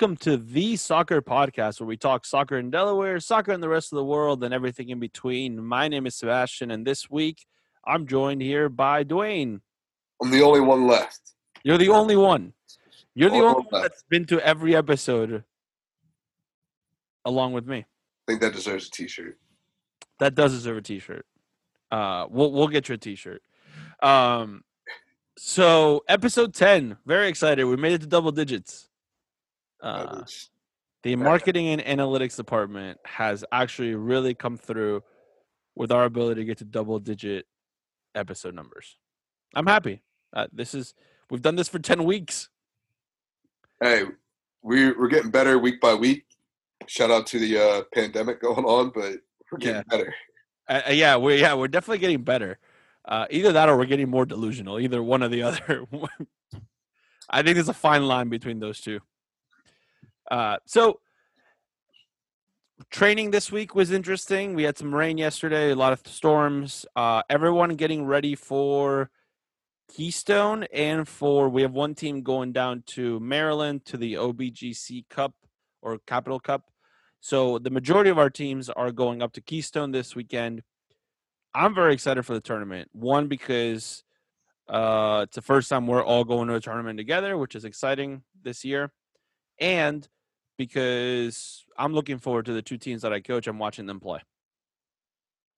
[0.00, 3.92] Welcome to the Soccer Podcast, where we talk soccer in Delaware, soccer in the rest
[3.92, 5.62] of the world, and everything in between.
[5.62, 7.44] My name is Sebastian, and this week
[7.86, 9.60] I'm joined here by Dwayne.
[10.22, 11.34] I'm the only one left.
[11.64, 12.54] You're the only one.
[13.14, 13.82] You're the Only only one left.
[13.82, 15.44] that's been to every episode
[17.26, 17.80] along with me.
[17.80, 17.84] I
[18.26, 19.38] think that deserves a T-shirt.
[20.18, 21.26] That does deserve a t-shirt.
[21.90, 23.42] Uh we'll we'll get you a t-shirt.
[24.02, 24.64] Um
[25.36, 27.64] so episode 10, very excited.
[27.64, 28.86] We made it to double digits.
[29.82, 30.24] Uh
[31.02, 35.02] the marketing and analytics department has actually really come through
[35.74, 37.46] with our ability to get to double digit
[38.14, 38.98] episode numbers.
[39.54, 40.02] I'm happy.
[40.32, 40.94] Uh, this is
[41.30, 42.50] we've done this for 10 weeks.
[43.82, 44.02] hey,
[44.62, 46.24] we we're getting better week by week.
[46.86, 49.14] Shout out to the uh, pandemic going on, but
[49.50, 49.82] we're getting Yeah.
[49.88, 50.14] better.
[50.68, 52.58] Uh, uh, yeah, we're yeah, we're definitely getting better.
[53.06, 54.78] Uh, either that or we're getting more delusional.
[54.78, 55.86] Either one or the other.
[57.30, 59.00] I think there's a fine line between those two.
[60.30, 61.00] Uh, so
[62.90, 64.54] training this week was interesting.
[64.54, 66.86] We had some rain yesterday, a lot of storms.
[66.96, 69.10] Uh, everyone getting ready for
[69.92, 75.34] Keystone and for we have one team going down to Maryland to the OBGC Cup
[75.82, 76.70] or Capital Cup.
[77.20, 80.62] So the majority of our teams are going up to Keystone this weekend.
[81.54, 82.88] I'm very excited for the tournament.
[82.92, 84.04] One because
[84.68, 88.22] uh, it's the first time we're all going to a tournament together, which is exciting
[88.42, 88.92] this year,
[89.58, 90.08] and
[90.60, 93.46] because I'm looking forward to the two teams that I coach.
[93.46, 94.20] I'm watching them play.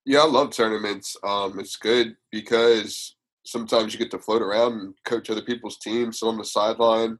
[0.04, 1.16] Yeah, I love tournaments.
[1.24, 6.20] Um, it's good because sometimes you get to float around and coach other people's teams,
[6.20, 7.18] sit on the sideline,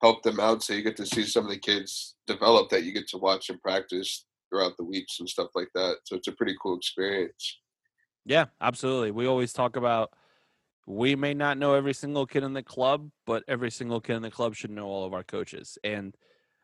[0.00, 2.92] help them out, so you get to see some of the kids develop that you
[2.92, 5.96] get to watch and practice throughout the weeks and stuff like that.
[6.04, 7.58] So it's a pretty cool experience.
[8.24, 9.10] Yeah, absolutely.
[9.10, 10.14] We always talk about
[10.86, 14.22] we may not know every single kid in the club, but every single kid in
[14.22, 15.76] the club should know all of our coaches.
[15.84, 16.16] And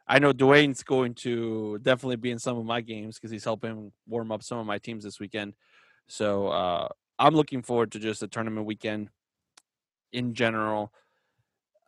[0.09, 3.93] I know Dwayne's going to definitely be in some of my games because he's helping
[4.07, 5.55] warm up some of my teams this weekend.
[6.09, 6.89] So uh,
[7.19, 9.11] I'm looking forward to just a tournament weekend
[10.13, 10.93] in general.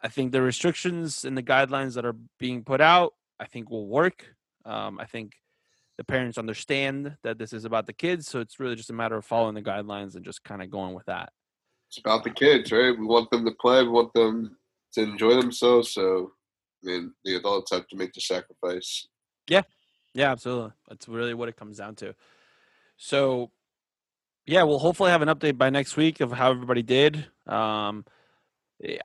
[0.03, 3.87] I think the restrictions and the guidelines that are being put out, I think will
[3.87, 4.27] work.
[4.65, 5.33] Um, I think
[5.97, 9.17] the parents understand that this is about the kids, so it's really just a matter
[9.17, 11.33] of following the guidelines and just kind of going with that.
[11.89, 12.99] It's about the kids, right?
[12.99, 13.83] We want them to play.
[13.83, 14.57] We want them
[14.93, 15.91] to enjoy themselves.
[15.91, 16.33] So,
[16.83, 19.09] Mean, the adults have to make the sacrifice.
[19.49, 19.63] Yeah,
[20.15, 20.73] yeah, absolutely.
[20.89, 22.15] That's really what it comes down to.
[22.97, 23.51] So,
[24.47, 27.27] yeah, we'll hopefully have an update by next week of how everybody did.
[27.47, 28.05] Um,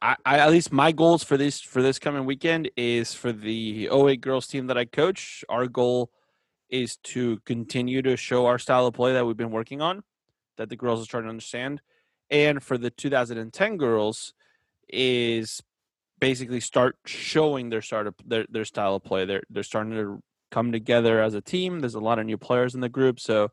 [0.01, 3.89] I, I at least my goals for this for this coming weekend is for the
[3.91, 5.43] 08 girls team that I coach.
[5.49, 6.11] Our goal
[6.69, 10.03] is to continue to show our style of play that we've been working on,
[10.57, 11.81] that the girls are starting to understand,
[12.29, 14.33] and for the 2010 girls
[14.87, 15.61] is
[16.19, 19.25] basically start showing their start of, their their style of play.
[19.25, 20.21] They're they're starting to
[20.51, 21.79] come together as a team.
[21.79, 23.51] There's a lot of new players in the group, so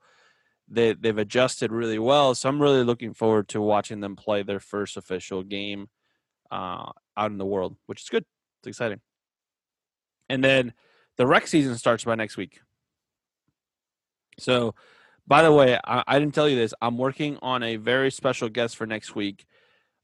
[0.68, 2.34] they they've adjusted really well.
[2.34, 5.88] So I'm really looking forward to watching them play their first official game
[6.50, 8.24] uh, out in the world, which is good.
[8.60, 9.00] It's exciting.
[10.28, 10.72] And then
[11.16, 12.60] the rec season starts by next week.
[14.38, 14.74] So,
[15.26, 16.72] by the way, I, I didn't tell you this.
[16.80, 19.44] I'm working on a very special guest for next week.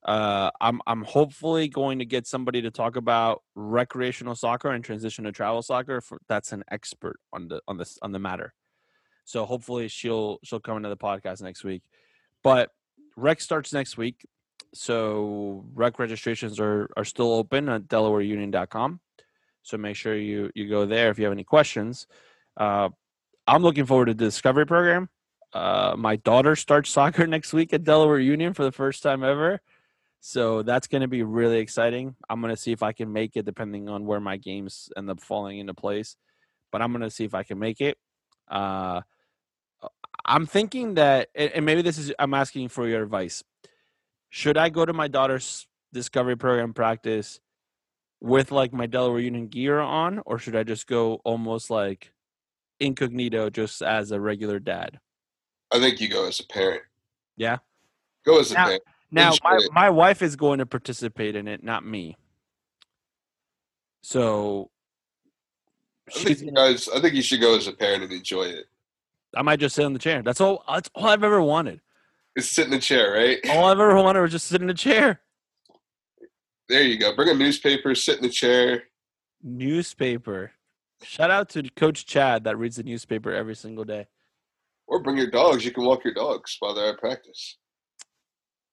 [0.08, 5.24] Uh, I'm I'm hopefully going to get somebody to talk about recreational soccer and transition
[5.24, 6.00] to travel soccer.
[6.00, 8.54] For, that's an expert on the on this on the matter.
[9.26, 11.82] So hopefully she'll she'll come into the podcast next week.
[12.42, 12.70] But
[13.16, 14.26] rec starts next week.
[14.72, 19.00] So rec registrations are are still open at DelawareUnion.com.
[19.62, 22.06] So make sure you you go there if you have any questions.
[22.56, 22.88] Uh,
[23.47, 25.10] I'm looking forward to the discovery program.
[25.52, 29.60] Uh, my daughter starts soccer next week at Delaware Union for the first time ever.
[30.20, 32.16] So that's going to be really exciting.
[32.28, 35.10] I'm going to see if I can make it depending on where my games end
[35.10, 36.16] up falling into place.
[36.72, 37.97] But I'm going to see if I can make it.
[38.50, 39.00] Uh,
[40.24, 43.42] I'm thinking that, and and maybe this is, I'm asking for your advice.
[44.30, 47.41] Should I go to my daughter's discovery program practice
[48.21, 52.12] with like my Delaware Union gear on, or should I just go almost like
[52.80, 54.98] incognito just as a regular dad?
[55.72, 56.82] I think you go as a parent.
[57.36, 57.59] Yeah.
[58.26, 58.82] Go as a Now- parent.
[59.10, 62.16] Now, my, my wife is going to participate in it, not me.
[64.03, 64.71] So
[66.09, 66.89] I think you guys.
[66.89, 68.66] I think you should go as a parent and enjoy it.
[69.37, 70.22] I might just sit in the chair.
[70.22, 70.65] That's all.
[70.69, 71.81] That's all I've ever wanted.
[72.37, 73.39] Is sit in the chair, right?
[73.51, 75.21] All I've ever wanted was just sit in a chair.
[76.69, 77.15] There you go.
[77.16, 78.84] Bring a newspaper, sit in the chair.
[79.43, 80.53] Newspaper.
[81.03, 84.07] Shout out to Coach Chad that reads the newspaper every single day.
[84.87, 85.65] Or bring your dogs.
[85.65, 87.57] You can walk your dogs while they're at practice.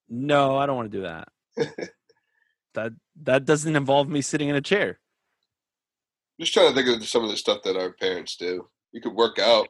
[0.10, 1.28] No, I don't want to do that.
[2.74, 2.94] that
[3.24, 5.00] that doesn't involve me sitting in a chair.
[6.40, 8.68] Just trying to think of some of the stuff that our parents do.
[8.92, 9.69] You could work out.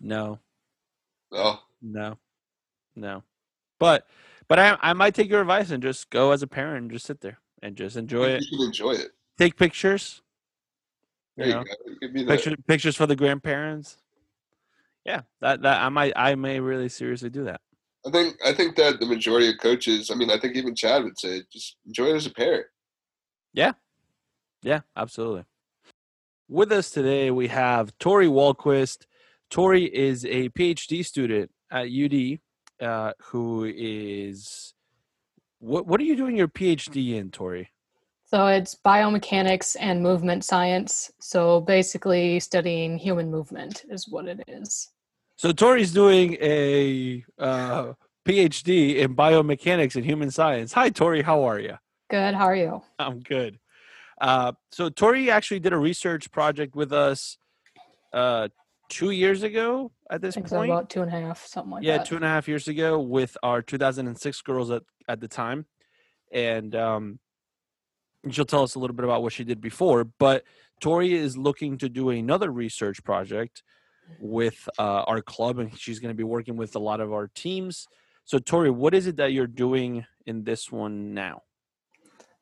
[0.00, 0.40] No,
[1.30, 2.18] No, no,
[2.96, 3.22] no.
[3.78, 4.06] But
[4.48, 7.06] but I I might take your advice and just go as a parent and just
[7.06, 8.44] sit there and just enjoy it.
[8.50, 9.12] you can enjoy it.
[9.38, 10.22] Take pictures.
[11.36, 11.74] There You you, know, go.
[11.86, 13.96] You could be the, pictures pictures for the grandparents.
[15.04, 17.60] Yeah, that that I might I may really seriously do that.
[18.06, 20.10] I think I think that the majority of coaches.
[20.10, 22.66] I mean, I think even Chad would say, just enjoy it as a parent.
[23.52, 23.72] Yeah,
[24.62, 25.44] yeah, absolutely.
[26.48, 29.06] With us today, we have Tori Walquist.
[29.50, 32.40] Tori is a PhD student at UD
[32.86, 34.74] uh, who is.
[35.60, 37.70] What, what are you doing your PhD in, Tori?
[38.26, 41.10] So it's biomechanics and movement science.
[41.20, 44.90] So basically, studying human movement is what it is.
[45.36, 47.92] So, Tori's doing a uh,
[48.24, 50.72] PhD in biomechanics and human science.
[50.72, 51.22] Hi, Tori.
[51.22, 51.76] How are you?
[52.08, 52.34] Good.
[52.34, 52.82] How are you?
[52.98, 53.58] I'm good.
[54.20, 57.36] Uh, so Tori actually did a research project with us
[58.12, 58.48] uh,
[58.88, 60.70] two years ago at I this think so point.
[60.70, 62.06] about two and a half, something like yeah, that.
[62.06, 65.66] two and a half years ago with our 2006 girls at, at the time.
[66.32, 67.18] And um,
[68.30, 70.04] she'll tell us a little bit about what she did before.
[70.04, 70.44] But
[70.80, 73.62] Tori is looking to do another research project
[74.18, 77.28] with uh, our club, and she's going to be working with a lot of our
[77.34, 77.86] teams.
[78.24, 81.42] So, Tori, what is it that you're doing in this one now?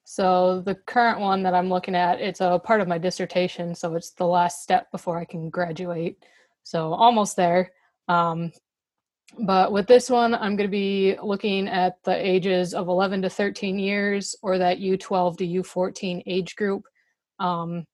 [0.04, 3.94] So the current one that I'm looking at, it's a part of my dissertation, so
[3.94, 6.24] it's the last step before I can graduate.
[6.64, 7.72] So almost there.
[8.08, 8.52] Um,
[9.38, 13.30] but with this one, I'm going to be looking at the ages of 11 to
[13.30, 16.84] 13 years, or that U12 to U14 age group.
[17.38, 17.86] Um,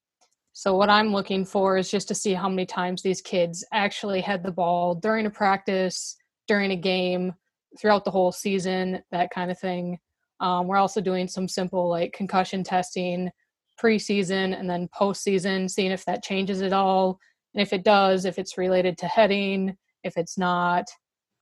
[0.53, 4.21] so what I'm looking for is just to see how many times these kids actually
[4.21, 6.17] had the ball during a practice,
[6.49, 7.35] during a game,
[7.79, 9.99] throughout the whole season, that kind of thing.
[10.41, 13.31] Um, we're also doing some simple like concussion testing
[13.81, 17.19] preseason and then postseason, seeing if that changes at all.
[17.55, 20.85] And if it does, if it's related to heading, if it's not.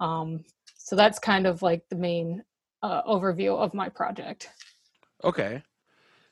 [0.01, 0.45] Um,
[0.77, 2.43] so that's kind of like the main
[2.83, 4.51] uh, overview of my project.
[5.25, 5.63] Okay.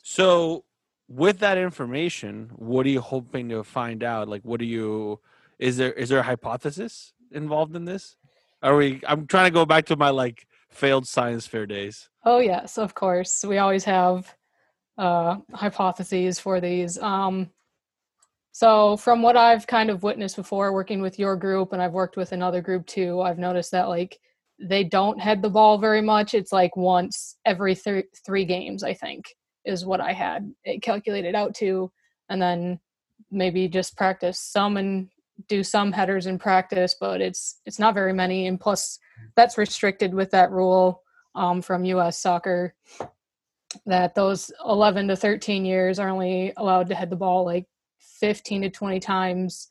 [0.03, 0.65] So
[1.09, 4.29] with that information, what are you hoping to find out?
[4.29, 5.21] Like what do you
[5.59, 8.17] is there is there a hypothesis involved in this?
[8.63, 12.11] Are we I'm trying to go back to my like failed science fair days.
[12.25, 13.45] Oh yes, of course.
[13.45, 14.35] We always have
[14.99, 16.99] uh, hypotheses for these.
[16.99, 17.51] Um,
[18.53, 22.17] so from what I've kind of witnessed before, working with your group, and I've worked
[22.17, 24.19] with another group too, I've noticed that like
[24.61, 26.35] they don't head the ball very much.
[26.35, 29.27] It's like once every th- three games, I think,
[29.65, 31.91] is what I had it calculated out to,
[32.29, 32.81] and then
[33.31, 35.09] maybe just practice some and
[35.49, 38.99] do some headers in practice, but it's it's not very many, and plus
[39.37, 41.03] that's restricted with that rule
[41.35, 42.19] um, from U.S.
[42.21, 42.75] Soccer
[43.87, 47.67] that those 11 to 13 years are only allowed to head the ball like
[48.21, 49.69] 15 to 20 times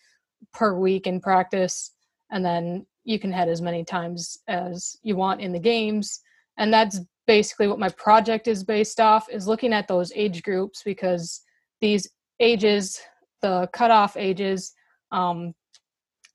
[0.54, 1.92] per week in practice,
[2.31, 6.22] and then you can head as many times as you want in the games.
[6.57, 10.82] And that's basically what my project is based off is looking at those age groups
[10.84, 11.42] because
[11.82, 13.00] these ages,
[13.42, 14.74] the cutoff ages,
[15.12, 15.53] um,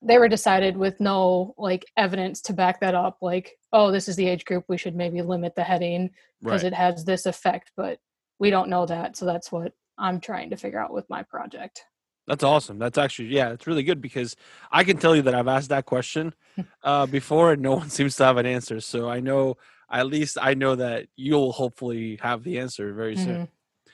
[0.01, 4.15] they were decided with no like evidence to back that up like oh this is
[4.15, 6.09] the age group we should maybe limit the heading
[6.41, 6.71] because Right.
[6.71, 7.99] it has this effect but
[8.39, 11.83] we don't know that so that's what i'm trying to figure out with my project
[12.27, 12.77] That's awesome.
[12.77, 14.35] That's actually yeah, it's really good because
[14.71, 16.33] I can tell you that I've asked that question
[16.83, 18.79] uh, before and no one seems to have an answer.
[18.81, 19.57] So I know
[19.91, 23.37] at least I know that you'll hopefully have the answer very soon.
[23.37, 23.47] Mhm.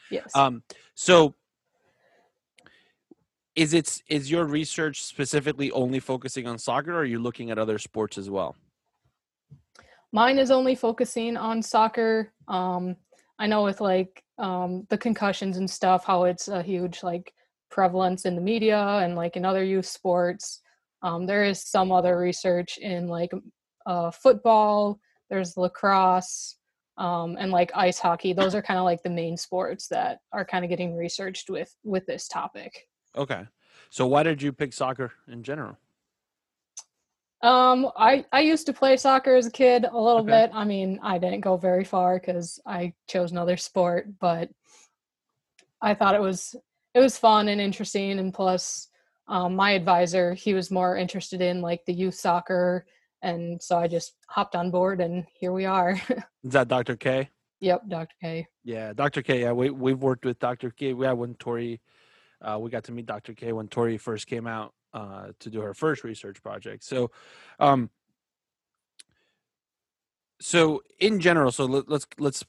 [0.10, 0.64] yes Um,
[0.96, 1.36] so
[3.56, 7.58] is it is your research specifically only focusing on soccer, or are you looking at
[7.58, 8.56] other sports as well?
[10.12, 12.96] mine is only focusing on soccer um
[13.38, 17.34] i know with like um the concussions and stuff how it's a huge like
[17.70, 20.62] prevalence in the media and like in other youth sports
[21.02, 23.32] um there is some other research in like
[23.88, 26.58] uh football there's lacrosse
[26.98, 30.46] um and like ice hockey those are kind of like the main sports that are
[30.46, 33.44] kind of getting researched with with this topic Okay,
[33.90, 35.78] so why did you pick soccer in general?
[37.42, 40.32] Um, I I used to play soccer as a kid a little Okay.
[40.32, 40.52] bit.
[40.54, 44.50] I mean, I didn't go very far because I chose another sport, but
[45.82, 46.56] I thought it was
[46.94, 48.20] it was fun and interesting.
[48.20, 48.88] And plus,
[49.28, 52.86] um, my advisor he was more interested in like the youth soccer,
[53.26, 56.00] and so I just hopped on board, and here we are.
[56.44, 56.96] Is that Dr.
[56.96, 57.30] K?
[57.60, 58.14] yep, Dr.
[58.22, 58.48] K.
[58.64, 59.24] Yeah, Dr.
[59.24, 59.42] K.
[59.42, 60.70] Yeah, we we've worked with Dr.
[60.70, 60.94] K.
[60.94, 61.82] We had when Tori,
[62.42, 63.34] uh, we got to meet Dr.
[63.34, 63.52] K.
[63.52, 66.84] when Tori first came out uh, to do her first research project.
[66.84, 67.10] So,
[67.60, 67.90] um,
[70.40, 72.46] so in general, so let, let's let's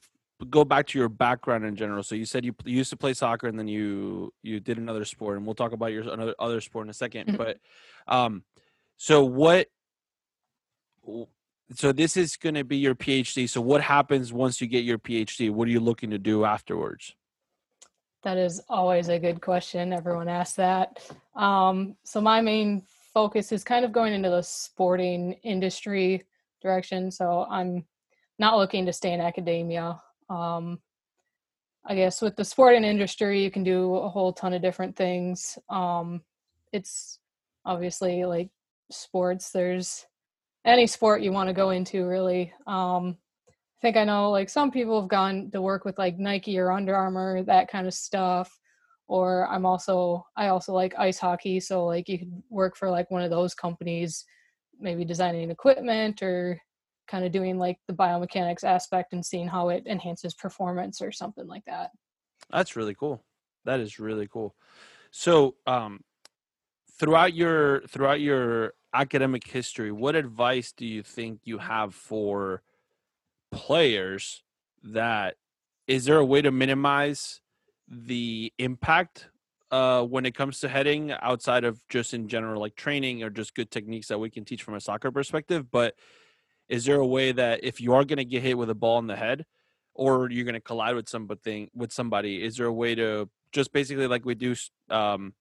[0.51, 2.03] go back to your background in general.
[2.03, 5.05] So you said you, you used to play soccer and then you you did another
[5.05, 7.37] sport, and we'll talk about your another other sport in a 2nd Mhm.
[7.37, 7.57] But
[8.07, 8.43] um,
[8.97, 9.69] so what?
[11.73, 13.49] So this is going to be your PhD.
[13.49, 15.51] So what happens once you get your PhD?
[15.51, 17.13] What are you looking to do afterwards?
[18.23, 19.93] That is always a good question.
[19.93, 20.99] Everyone asks that.
[21.35, 22.83] Um, so my main
[23.13, 26.23] focus is kind of going into the sporting industry
[26.61, 27.11] direction.
[27.11, 27.85] So I'm
[28.39, 30.01] not looking to stay in academia.
[30.29, 30.79] Um,
[31.85, 35.57] I guess with the sporting industry, you can do a whole ton of different things.
[35.69, 36.21] Um,
[36.73, 37.19] it's
[37.65, 38.49] obviously like
[38.91, 39.51] sports.
[39.51, 40.05] There's
[40.67, 42.53] any sport you want to go into, really.
[42.67, 43.17] Um,
[43.49, 46.71] I think I know like some people have gone to work with like Nike or
[46.71, 48.59] Under Armour, that kind of stuff.
[49.07, 53.09] Or I'm also I also like ice hockey, so like you could work for like
[53.09, 54.25] one of those companies,
[54.79, 56.59] maybe designing equipment or
[57.07, 61.47] kind of doing like the biomechanics aspect and seeing how it enhances performance or something
[61.47, 61.91] like that.
[62.51, 63.23] That's really cool.
[63.63, 64.55] That is really cool.
[65.11, 66.01] So, um,
[66.99, 72.61] throughout your throughout your academic history, what advice do you think you have for
[73.51, 74.43] players
[74.83, 75.35] that
[75.87, 77.41] is there a way to minimize
[77.87, 79.29] the impact
[79.71, 83.55] uh, when it comes to heading outside of just in general like training or just
[83.55, 85.71] good techniques that we can teach from a soccer perspective?
[85.71, 85.95] But
[86.69, 88.99] is there a way that if you are going to get hit with a ball
[88.99, 89.45] in the head
[89.93, 93.71] or you're going to collide with somebody with somebody is there a way to just
[93.73, 94.55] basically like we do
[94.89, 95.33] um,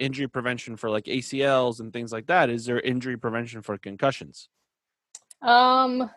[0.00, 4.48] injury prevention for like acls and things like that is there injury prevention for concussions
[5.42, 6.10] Um,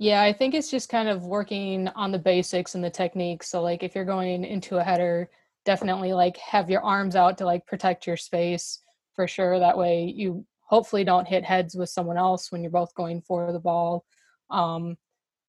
[0.00, 3.50] yeah, I think it's just kind of working on the basics and the techniques.
[3.50, 5.28] So like if you're going into a header,
[5.66, 8.80] definitely like have your arms out to like protect your space
[9.14, 9.58] for sure.
[9.58, 13.52] That way you hopefully don't hit heads with someone else when you're both going for
[13.52, 14.06] the ball.
[14.48, 14.96] Um,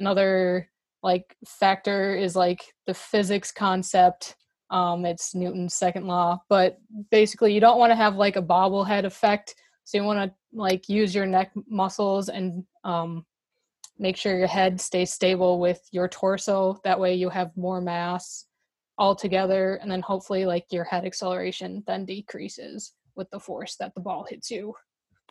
[0.01, 0.70] another
[1.01, 4.36] like factor is like the physics concept.
[4.72, 6.80] Um, it's Newton's second law, but
[7.12, 9.54] basically you don't want to have like a bobblehead effect.
[9.84, 13.25] So you want to like use your neck muscles and um,
[14.00, 16.80] make sure your head stays stable with your torso.
[16.86, 18.46] That way you have more mass
[18.98, 23.94] all together, and then hopefully like your head acceleration then decreases with the force that
[23.94, 24.74] the ball hits you.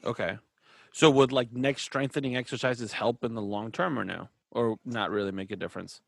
[0.04, 0.36] Okay.
[0.92, 4.28] So would like neck strengthening exercises help in the long term or no?
[4.50, 6.00] Or not really make a difference?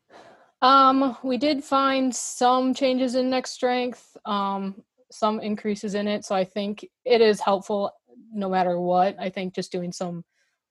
[0.63, 6.23] Um, we did find some changes in neck strength, um, some increases in it.
[6.23, 7.91] So I think it is helpful
[8.31, 9.17] no matter what.
[9.19, 10.23] I think just doing some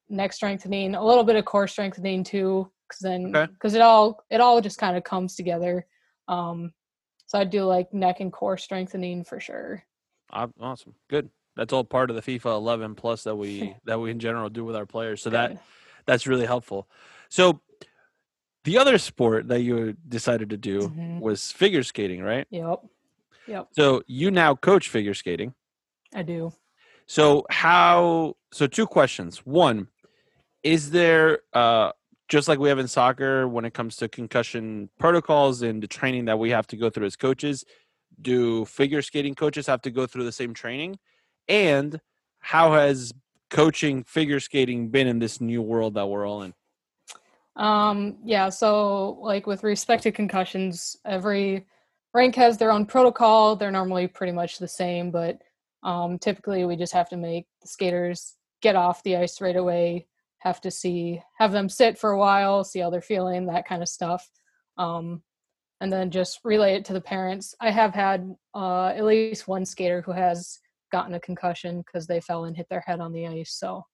[0.09, 3.53] neck strengthening, a little bit of core strengthening too, because then Okay.
[3.53, 5.87] because it all it all just kind of comes together.
[6.27, 6.73] Um,
[7.27, 9.85] so I do like neck and core strengthening for sure.
[10.33, 10.95] Awesome.
[11.09, 11.29] Good.
[11.55, 14.65] That's all part of the FIFA 11 plus that we that we in general do
[14.65, 15.21] with our players.
[15.21, 15.59] So that
[16.07, 16.89] that's really helpful.
[17.29, 17.61] So
[18.65, 21.21] the other sport that you decided to do Mhm.
[21.21, 22.47] was figure skating, right?
[22.51, 22.81] Yep.
[23.47, 23.69] Yep.
[23.73, 25.55] So you now coach figure skating.
[26.15, 26.53] I do.
[27.07, 29.39] So how so two questions.
[29.45, 29.89] One,
[30.63, 31.93] is there uh
[32.29, 36.25] just like we have in soccer when it comes to concussion protocols and the training
[36.27, 37.65] that we have to go through as coaches,
[38.21, 40.99] do figure skating coaches have to go through the same training?
[41.49, 42.01] And
[42.39, 43.13] how has
[43.51, 46.55] coaching figure skating been in this new world that we're all in?
[47.57, 51.67] Um, yeah, so like with respect to concussions, every
[52.15, 53.57] rank has their own protocol.
[53.57, 55.39] They're normally pretty much the same, but
[55.83, 60.07] um, typically we just have to make the skaters get off the ice right away,
[60.39, 63.83] have to see, have them sit for a while, see how they're feeling, that kind
[63.83, 64.31] of stuff.
[64.79, 65.23] Um,
[65.81, 67.55] and then just relay it to the parents.
[67.61, 70.61] I have had uh, at least one skater who has
[70.93, 73.55] gotten a concussion because they fell and hit their head on the ice.
[73.55, 73.85] So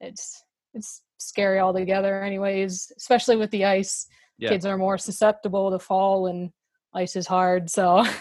[0.00, 4.06] it's it's scary altogether anyways especially with the ice
[4.38, 4.50] Yeah.
[4.50, 6.50] kids are more susceptible to fall and
[6.94, 8.04] ice is hard so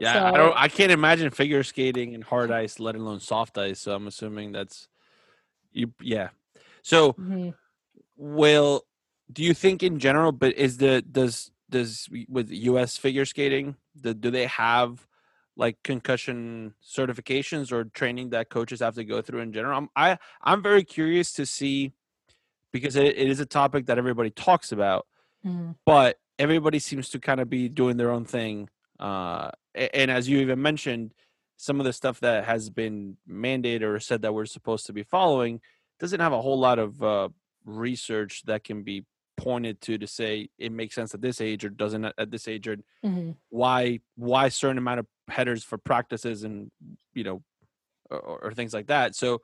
[0.00, 3.80] Yeah, I don't I can't imagine figure skating and hard ice, let alone soft ice.
[3.80, 4.88] So I'm assuming that's
[5.72, 6.30] you yeah.
[6.82, 7.52] So mhm.
[8.16, 8.86] Well,
[9.30, 10.32] do you think in general?
[10.32, 12.96] But is the does does with U.S.
[12.96, 15.06] figure skating, the, do they have
[15.60, 19.76] like concussion certifications or training that coaches have to go through in general?
[19.78, 21.92] I'm I I'm very curious to see
[22.72, 25.06] because it, it is a topic that everybody talks about,
[25.44, 25.76] Mhm.
[25.86, 28.68] but everybody seems to kind of be doing their own thing.
[28.98, 31.12] Uh, and as you even mentioned,
[31.56, 35.02] some of the stuff that has been mandated or said that we're supposed to be
[35.02, 35.60] following
[35.98, 37.28] doesn't have a whole lot of uh,
[37.64, 39.04] research that can be
[39.42, 42.68] pointed to to say it makes sense at this age or doesn't at- this age
[42.68, 43.36] or Mhm.
[43.48, 46.70] why why certain amount of headers for practices and
[47.14, 47.42] you know
[48.10, 49.40] or, or things like that so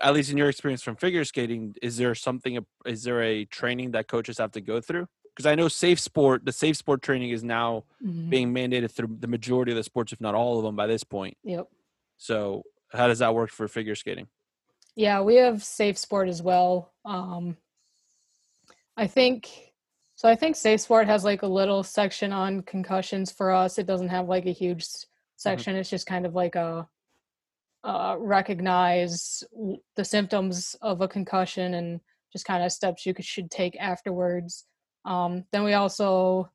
[0.00, 2.58] at least in your experience from figure skating, is there something?
[2.84, 5.06] Is there a training that coaches have to go through?
[5.32, 8.30] Because I know safe sport, the safe sport training is now Mhm.
[8.30, 11.04] being mandated through the majority of the sports, if not all of them, by this
[11.04, 11.36] point.
[11.44, 11.68] Yep.
[12.16, 14.28] So, how does that work for figure skating?
[14.96, 16.92] Yeah, we have safe sport as well.
[17.04, 17.56] Um,
[19.00, 19.48] I think
[20.16, 20.28] so.
[20.28, 23.78] I think safe sport has like a little section on concussions for us.
[23.78, 25.74] It doesn't have like a huge s- section.
[25.74, 26.86] It's just kind of like a
[27.82, 29.42] uh, recognize
[29.96, 34.66] the symptoms of a concussion and just kind of steps you should take afterwards.
[35.06, 36.50] Um, then we also,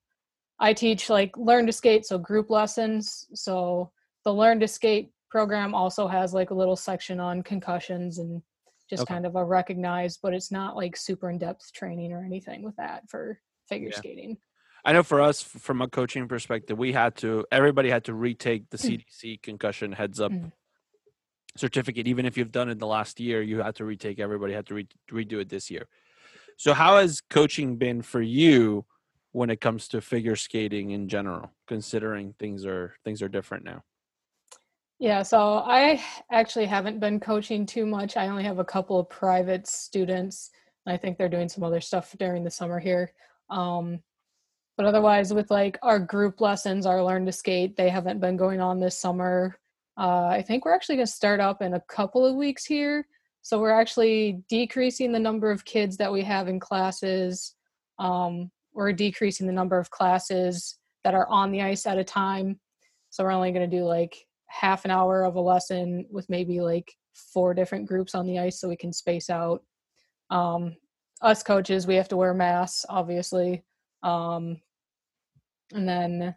[0.60, 3.26] I teach like learn to skate, so group lessons.
[3.34, 3.92] So
[4.24, 8.44] the learn to skate program also has like a little section on concussions and
[8.90, 9.14] just Okay.
[9.14, 12.76] kind of a recognized, but it's not like super in depth training or anything with
[12.78, 13.98] that for figure Yeah.
[13.98, 14.38] skating.
[14.84, 17.46] I know for us, from a coaching perspective, we had to.
[17.52, 18.82] Everybody had to retake the Mm.
[19.02, 20.52] CDC concussion heads up Mm.
[21.58, 22.08] certificate.
[22.08, 24.20] Even if you've done it the last year, you had to retake.
[24.20, 25.88] Everybody had to re- redo it this year.
[26.58, 28.86] So, how has coaching been for you
[29.32, 31.52] when it comes to figure skating in general?
[31.68, 33.84] Considering things are things are different now.
[35.00, 38.16] Yeah, so I actually haven't been coaching too much.
[38.16, 40.52] I only have a couple of private students.
[40.88, 43.12] I think they're doing some other stuff during the summer here.
[43.50, 44.00] Um,
[44.78, 48.62] but otherwise, with like our group lessons, our learn to skate, they haven't been going
[48.62, 49.58] on this summer.
[49.98, 53.08] Uh, I think we're actually going to start up in a couple of weeks here.
[53.42, 57.54] So we're actually decreasing the number of kids that we have in classes.
[58.00, 62.60] Um, we're decreasing the number of classes that are on the ice at a time.
[63.10, 64.26] So we're only going to do like
[64.60, 68.60] half an hour of a lesson with maybe like four different groups on the ice
[68.60, 69.64] so we can space out.
[70.30, 70.76] Um,
[71.22, 73.64] us coaches, we have to wear masks, obviously.
[74.04, 74.62] Um,
[75.74, 76.36] and then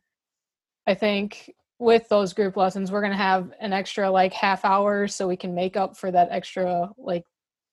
[0.87, 5.07] I think with those group lessons, we're going to have an extra like half hour
[5.07, 7.25] so we can make up for that extra, like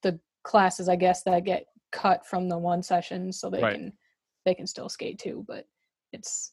[0.04, 3.76] the classes, I guess, that get cut from the one session so they Right.
[3.76, 3.94] can
[4.44, 5.66] they can still skate too but
[6.12, 6.52] it's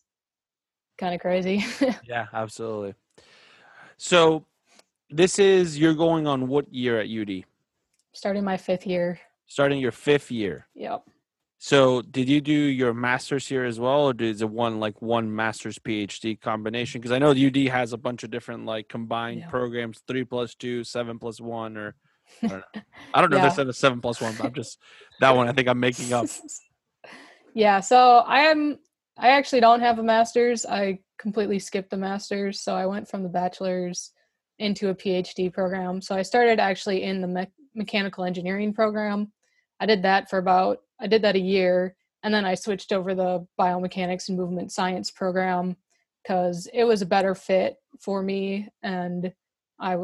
[0.99, 1.64] kind of crazy
[2.05, 2.95] Yeah, absolutely.
[4.05, 4.45] So,
[5.11, 7.45] this is you're going on what year at UD?
[8.12, 10.67] starting my fifth year Starting your fifth year.
[10.75, 11.05] yep
[11.61, 15.33] So, did you do your master's here as well, or is it one like one
[15.33, 17.01] master's PhD combination?
[17.01, 19.51] Because I know UD has a bunch of different like combined Yeah.
[19.51, 21.95] programs: three plus two, seven plus one, or
[22.43, 22.83] I don't know.
[23.15, 23.51] I don't know if Yeah.
[23.55, 24.81] there's a seven plus one, but I'm just
[25.21, 25.49] that one.
[25.49, 26.27] I think I'm making up.
[27.55, 28.79] yeah so i am
[29.19, 33.23] i actually don't have a master's i completely skipped the master's so i went from
[33.23, 34.11] the bachelor's
[34.59, 39.33] into a phd program so i started actually in the me- mechanical engineering program
[39.81, 43.15] i did that for about i did that a year and then i switched over
[43.15, 45.77] the biomechanics and movement science program
[46.23, 49.33] because it was a better fit for me and
[49.81, 49.97] I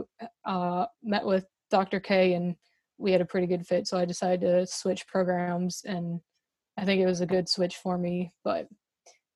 [0.45, 2.57] uh, met with dr k and
[2.97, 6.21] we had a pretty good fit so i decided to switch programs and
[6.79, 8.31] I think it was a good switch for me.
[8.45, 8.69] But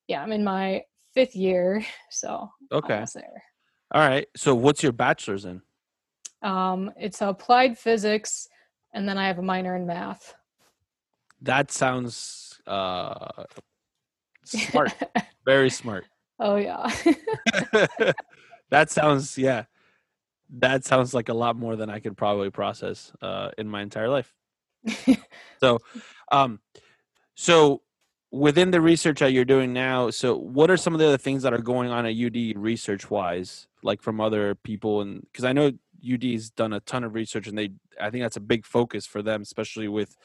[0.07, 3.05] yeah, I'm in my fifth year, so Okay,
[3.93, 4.27] all right.
[4.35, 5.61] So, what's your bachelor's in?
[6.41, 8.47] Um, it's applied physics,
[8.93, 10.33] and then I have a minor in math.
[11.41, 13.43] That sounds uh
[14.45, 14.93] smart,
[15.45, 16.05] very smart.
[16.39, 16.89] oh yeah,
[18.69, 19.65] that sounds yeah.
[20.55, 24.07] That sounds like a lot more than I could probably process uh, in my entire
[24.09, 24.35] life.
[25.59, 25.79] So,
[26.31, 26.59] um,
[27.33, 27.81] so
[28.33, 31.43] within the research that you're doing now, so what are some of the other things
[31.43, 35.01] that are going on at UD research wise, like from other people?
[35.01, 35.71] And because I know
[36.03, 37.69] UD's done a ton of research, and they,
[38.01, 40.17] I think that's a big focus for them, especially with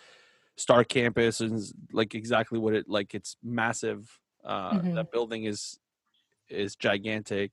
[0.56, 1.60] Star Campus and
[1.92, 3.14] like exactly what it like.
[3.14, 4.18] It's massive.
[4.42, 4.94] Uh, Mhm.
[4.94, 5.78] That building is
[6.48, 7.52] is gigantic,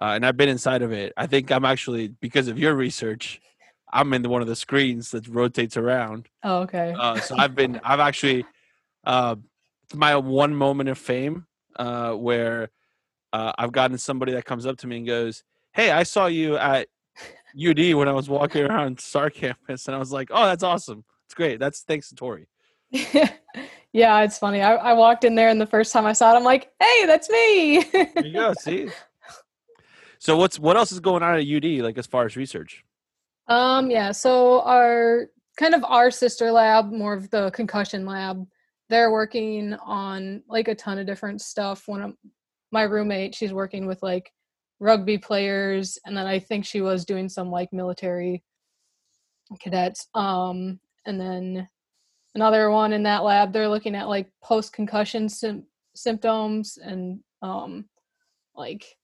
[0.00, 1.12] uh, and I've been inside of it.
[1.16, 3.40] I think I'm actually because of your research.
[3.92, 6.28] I'm in the, one of the screens that rotates around.
[6.44, 6.94] oh, okay.
[6.96, 8.46] Uh, so I've been, I've actually,
[9.02, 9.34] uh,
[9.94, 12.70] my one moment of fame uh, where
[13.32, 16.56] uh, I've gotten somebody that comes up to me and goes, "Hey, I saw you
[16.56, 16.88] at
[17.56, 21.04] UD when I was walking around Star Campus," and I was like, "Oh, that's awesome!
[21.26, 21.58] It's great.
[21.58, 22.46] That's thanks to Tori."
[23.92, 24.62] yeah, it's funny.
[24.62, 27.06] I, I walked in there, and the first time I saw it, I'm like, "Hey,
[27.06, 28.52] that's me!" There you go.
[28.54, 28.88] See.
[30.18, 32.84] So what's what else is going on at UD like as far as research?
[33.48, 38.46] Um, yeah, so our kind of our sister lab, more of the concussion lab,
[38.90, 41.86] they're working on like a ton of different stuff.
[41.86, 42.14] One of
[42.72, 44.32] my roommate, she's working with like
[44.80, 48.42] rugby players, and then I think she was doing some like military
[49.60, 50.08] cadets.
[50.14, 51.68] Um, and then
[52.34, 57.84] another one in that lab, they're looking at like post concussion sim- symptoms and um,
[58.56, 58.96] like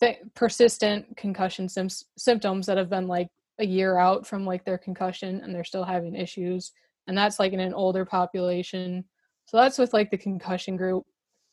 [0.00, 1.88] th- persistent concussion sim-
[2.18, 3.28] symptoms that have been like
[3.60, 6.72] a year out from like their concussion and they're still having issues
[7.06, 9.04] and that's like in an older population
[9.50, 11.04] so that's with like the concussion group.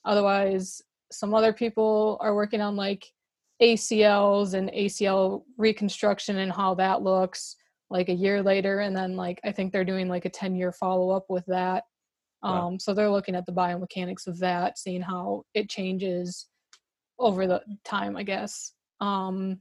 [0.06, 3.12] Otherwise some other people are working on like
[3.60, 7.56] acls and acl reconstruction and how that looks
[7.90, 10.72] like a year later and then like i think they're doing like a 10 year
[10.72, 11.86] follow up with that.
[12.44, 12.68] Wow.
[12.68, 16.48] um so they're looking at the biomechanics of that seeing how it changes
[17.18, 18.74] over the time i guess.
[19.02, 19.60] Um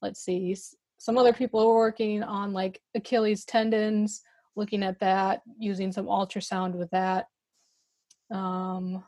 [0.00, 0.56] let's see
[0.96, 4.22] some other people are working on like achilles tendons
[4.54, 7.26] looking at that using some ultrasound with that
[8.30, 9.02] um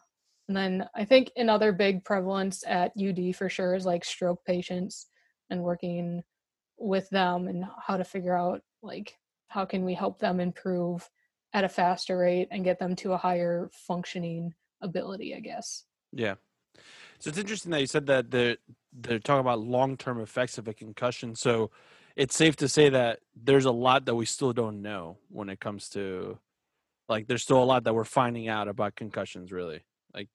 [0.49, 5.09] and then i think another big prevalence at ud for sure is like stroke patients
[5.51, 6.23] and working
[6.79, 9.15] with them and how to figure out like
[9.49, 11.09] how can we help them improve
[11.55, 16.35] at a faster rate and get them to a higher functioning ability i guess Yeah.
[17.19, 18.57] So it's interesting that you said that they're
[18.93, 21.35] they're talking about long term effects of a concussion.
[21.35, 21.71] So
[22.17, 25.61] it's safe to say that there's a lot that we still don't know when it
[25.61, 26.39] comes to
[27.09, 29.83] like there's still a lot that we're finding out about concussions really.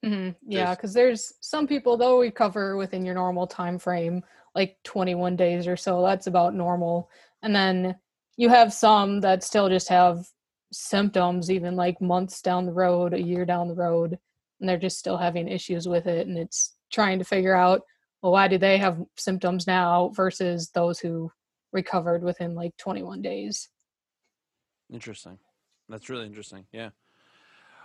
[0.03, 4.23] hmm Yeah, because there's some people they'll recover within your normal time frame,
[4.55, 6.01] like 21 days or so.
[6.01, 7.09] That's about normal.
[7.41, 7.95] And then
[8.37, 10.25] you have some that still just have
[10.71, 14.17] symptoms, even like months down the road, a year down the road,
[14.59, 16.27] and they're just still having issues with it.
[16.27, 17.81] And it's trying to figure out,
[18.21, 21.31] well, why do they have symptoms now versus those who
[21.71, 23.69] recovered within like 21 days?
[24.91, 25.39] Interesting.
[25.89, 26.65] That's really interesting.
[26.71, 26.89] Yeah.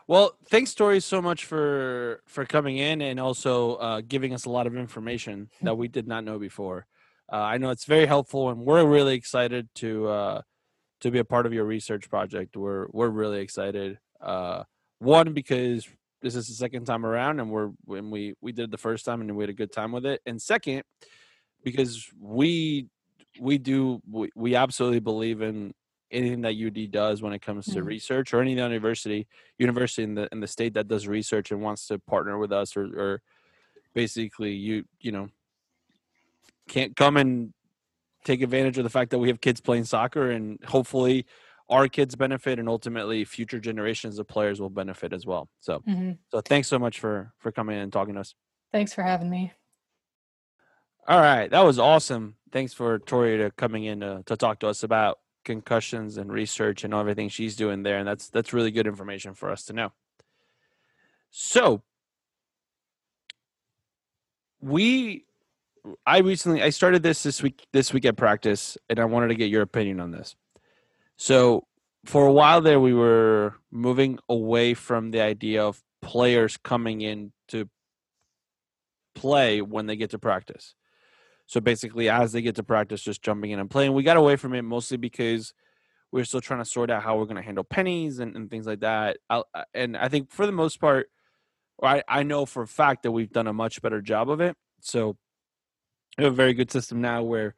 [0.06, 4.50] Well, thanks, Tori, so much for for coming in and also uh, giving us a
[4.50, 6.86] lot of information that we did not know before.
[7.30, 10.42] Uh, I know it's very helpful, and we're really excited to uh,
[11.00, 12.56] to be a part of your research project.
[12.56, 13.98] We're we're really excited.
[14.20, 14.64] Uh,
[14.98, 15.86] one because
[16.22, 19.04] this is the second time around, and we're when we we did it the first
[19.04, 20.20] time and we had a good time with it.
[20.24, 20.84] And second,
[21.62, 22.86] because we
[23.38, 25.74] we do we, we absolutely believe in
[26.10, 27.86] anything that UD does when it comes to Mhm.
[27.86, 29.26] research or any university
[29.58, 32.76] university in the in the state that does research and wants to partner with us
[32.76, 33.22] or, or
[33.94, 35.28] basically you you know
[36.68, 37.52] can't come and
[38.24, 41.24] take advantage of the fact that we have kids playing soccer and hopefully
[41.70, 45.48] our kids benefit and ultimately future generations of players will benefit as well.
[45.60, 48.34] So hmm so thanks so much for for coming in and talking to us.
[48.72, 49.52] Thanks for having me.
[51.06, 51.50] all right.
[51.50, 52.36] That was awesome.
[52.52, 56.84] Thanks for tori to coming in to, to talk to us about concussions and research
[56.84, 59.92] and everything she's doing there and that's that's really good information for us to know.
[61.30, 61.82] So
[64.60, 65.24] we
[66.04, 69.36] i recently i started this this week this week at practice and i wanted to
[69.36, 70.36] get your opinion on this.
[71.16, 71.66] So
[72.04, 77.32] for a while there we were moving away from the idea of players coming in
[77.48, 77.68] to
[79.14, 80.74] play when they get to practice
[81.48, 83.94] so basically as they get to practice just jumping in and playing.
[83.94, 85.52] We got away from it mostly because
[86.12, 88.50] we are still trying to sort out how we're going to handle pennies and, and
[88.50, 89.16] things like that.
[89.28, 89.42] I,
[89.74, 91.08] and i think for the most part
[91.82, 94.56] I, I know for a fact that we've done a much better job of it.
[94.80, 95.16] So
[96.16, 97.54] we have a very good system now where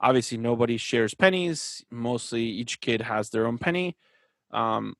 [0.00, 1.84] obviously nobody shares pennies.
[1.90, 3.96] Mostly each kid has their own penny
[4.52, 4.94] um,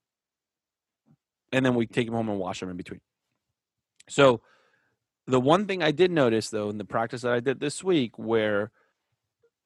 [1.53, 3.01] and then we take them home and wash them in between.
[4.09, 4.41] So
[5.27, 8.19] the one thing i did notice though in the practice that i did this week
[8.19, 8.71] where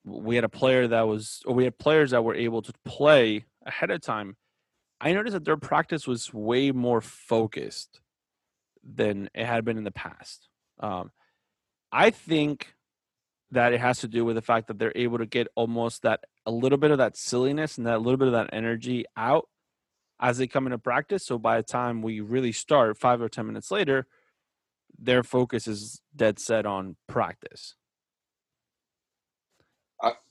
[0.05, 3.45] we had a player that was or we had players that were able to play
[3.64, 4.37] ahead of time
[5.01, 8.01] i noticed that their practice was way more focused
[8.88, 10.49] than it had been in the past.
[10.79, 11.11] Um,
[11.90, 12.75] i think
[13.51, 16.21] that it has to do with the fact that they're able to get almost that
[16.45, 19.49] a little bit of that silliness and that little bit of that energy out
[20.21, 21.25] as they come into practice.
[21.25, 24.07] So by the time we really start five or ten minutes later
[24.98, 27.74] their focus is dead set on practice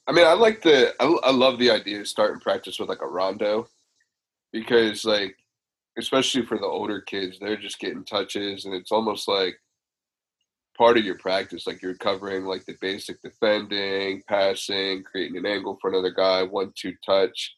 [0.07, 0.93] I mean, I like the.
[0.99, 3.67] I, I love the idea of starting practice with like a rondo,
[4.53, 5.35] because like,
[5.97, 9.55] especially for the older kids, they're just getting touches, and it's almost like
[10.77, 11.65] part of your practice.
[11.65, 16.93] Like you're covering like the basic defending, passing, creating an angle for another guy, one-two
[17.03, 17.55] touch.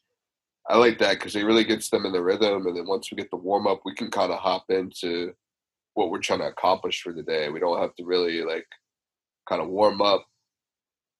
[0.70, 3.16] I like that because it really gets them in the rhythm, and then once we
[3.16, 5.34] get the warm up, we can kind of hop into
[5.98, 7.48] what we're trying to accomplish for the day.
[7.48, 8.66] We don't have to really like
[9.48, 10.24] kind of warm up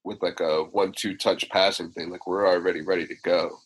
[0.04, 2.10] with like a one-two touch passing thing.
[2.10, 3.58] Like we're already ready to go.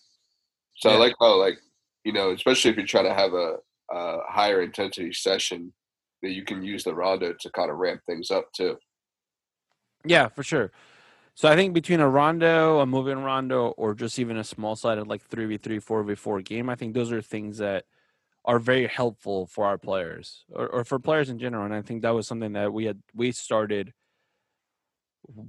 [0.78, 1.58] So I like how like
[2.04, 3.56] you know, especially if you're trying to have a,
[3.90, 5.72] a higher intensity session,
[6.22, 8.78] that you can use the rondo to kind of ramp things up too.
[10.06, 10.72] Yeah, for sure.
[11.34, 15.06] So I think between a rondo, a moving rondo, or just even a small sided
[15.06, 17.84] like three v three, four v four game, I think those are things that
[18.44, 21.64] are very helpful for our players or, or for players in general.
[21.64, 23.92] And I think that was something that we had we started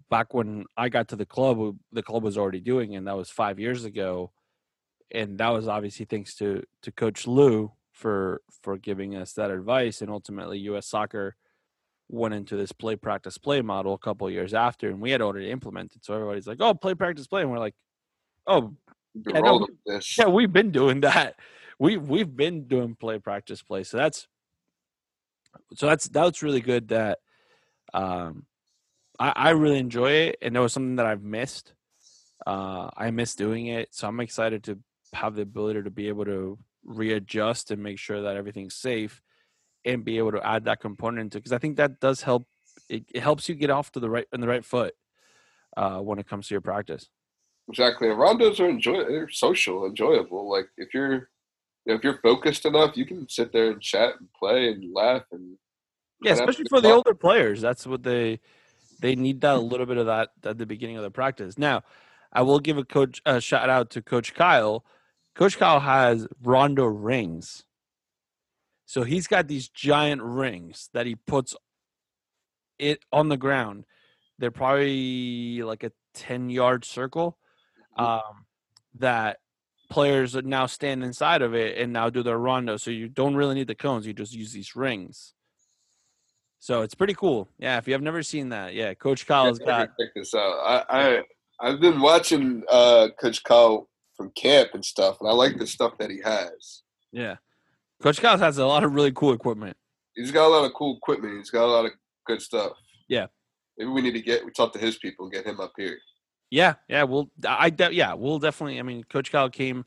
[0.10, 3.29] back when I got to the club, the club was already doing, and that was
[3.29, 4.32] five years ago.
[5.12, 10.01] And that was obviously thanks to to Coach Lou for for giving us that advice,
[10.01, 10.88] and ultimately U.S.
[10.88, 11.36] Soccer
[12.10, 15.51] went into this play practice play model a couple years after, and we had already
[15.51, 16.03] implemented.
[16.03, 17.75] So everybody's like, "Oh, play practice play," and we're like,
[18.47, 18.73] "Oh,
[19.13, 19.67] yeah, no,
[20.17, 21.36] yeah, we've been doing that.
[21.79, 23.83] We we've been doing play practice play.
[23.83, 24.27] So that's
[25.75, 26.89] so that's that's really good.
[26.89, 27.19] That
[27.93, 28.45] um,
[29.19, 31.73] I, I really enjoy it, and it was something that I've missed.
[32.45, 34.79] Uh, I miss doing it, so I'm excited to
[35.13, 39.21] have the ability to be able to readjust and make sure that everything's safe,
[39.86, 42.43] and be able to add that component into because I think that does help.
[42.89, 44.93] It, it, helps you get off to the right in the right foot
[45.77, 47.09] uh, when it comes to your practice.
[47.69, 50.49] Exactly, and rondos are enjoy they're social, enjoyable.
[50.49, 51.29] Like if you're
[51.86, 54.93] you know, if you're focused enough, you can sit there and chat and play and
[54.93, 55.58] laugh and
[56.24, 57.62] yeah, especially for the older players.
[57.62, 58.39] That's what they
[59.02, 61.58] they need that a little bit of that at the beginning of the practice.
[61.58, 61.84] Now,
[62.32, 64.86] I will give a coach a shout out to Coach Kyle.
[65.36, 67.65] Coach Kyle has rondo rings.
[68.86, 71.56] So he's got these giant rings that he puts
[72.80, 73.86] it on the ground.
[74.39, 77.38] They're probably like a 10 yard circle
[77.98, 78.46] um,
[79.00, 79.39] that
[79.93, 82.77] players now stand inside of it and now do their rondo.
[82.77, 85.34] So you don't really need the cones; you just use these rings.
[86.60, 87.49] So it's pretty cool.
[87.60, 89.89] Yeah, if you have never seen that, yeah, Coach Kyle's got.
[89.99, 90.58] Check this out.
[90.65, 91.21] I, I
[91.60, 95.93] I've been watching uh, Coach Kyle from camp and stuff, and I like the stuff
[95.99, 96.82] that he has.
[97.12, 97.36] Yeah,
[98.01, 99.77] Coach Kyle has a lot of really cool equipment.
[100.15, 101.38] He's got a lot of cool equipment.
[101.38, 101.91] He's got a lot of
[102.25, 102.73] good stuff.
[103.08, 103.27] Yeah.
[103.77, 105.97] Maybe we need to get we talk to his people and get him up here.
[106.54, 108.78] Yeah, yeah, we'll I de- yeah, we'll definitely.
[108.78, 109.86] I mean, Coach Kyle came,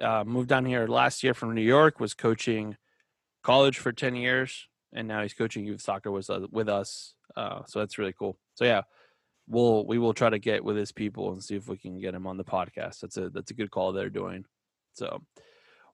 [0.00, 2.78] uh, moved down here last year from New York, was coaching
[3.42, 7.12] college for ten years, and now he's coaching youth soccer with uh, with us.
[7.36, 8.38] Uh, so that's really cool.
[8.54, 8.84] So yeah,
[9.46, 12.14] we'll we will try to get with his people and see if we can get
[12.14, 13.00] him on the podcast.
[13.00, 14.46] That's a that's a good call they're doing.
[14.94, 15.20] So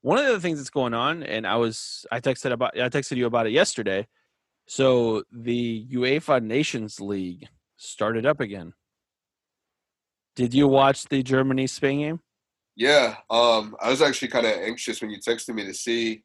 [0.02, 3.16] one of the things that's going on, and I was I texted about I texted
[3.16, 4.06] you about it yesterday.
[4.68, 8.74] So the UEFA Nations League started up again.
[10.34, 12.20] Did you watch the Germany Spain game?
[12.74, 16.22] Yeah, um, I was actually kind of anxious when you texted me to see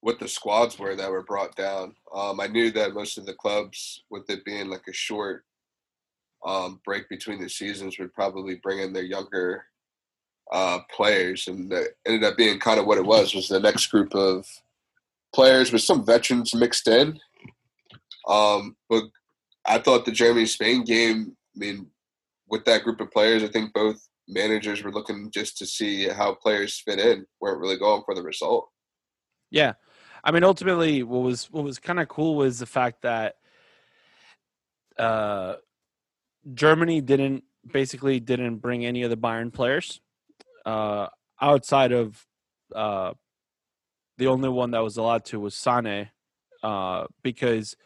[0.00, 1.94] what the squads were that were brought down.
[2.14, 5.44] Um, I knew that most of the clubs, with it being like a short
[6.44, 9.64] um, break between the seasons, would probably bring in their younger
[10.52, 13.34] uh, players, and that ended up being kind of what it was.
[13.34, 14.46] Was the next group of
[15.34, 17.18] players with some veterans mixed in.
[18.26, 19.04] Um, but
[19.66, 21.36] I thought the Germany Spain game.
[21.54, 21.86] I mean,
[22.50, 26.34] with that group of players, I think both managers were looking just to see how
[26.34, 28.68] players fit in, weren't really going for the result.
[29.50, 29.74] Yeah.
[30.22, 33.36] I mean ultimately what was what was kind of cool was the fact that
[34.98, 35.54] uh
[36.54, 40.00] Germany didn't basically didn't bring any of the Bayern players
[40.66, 41.06] uh
[41.40, 42.26] outside of
[42.74, 43.12] uh
[44.18, 46.10] the only one that was allowed to was Sane
[46.62, 47.76] uh because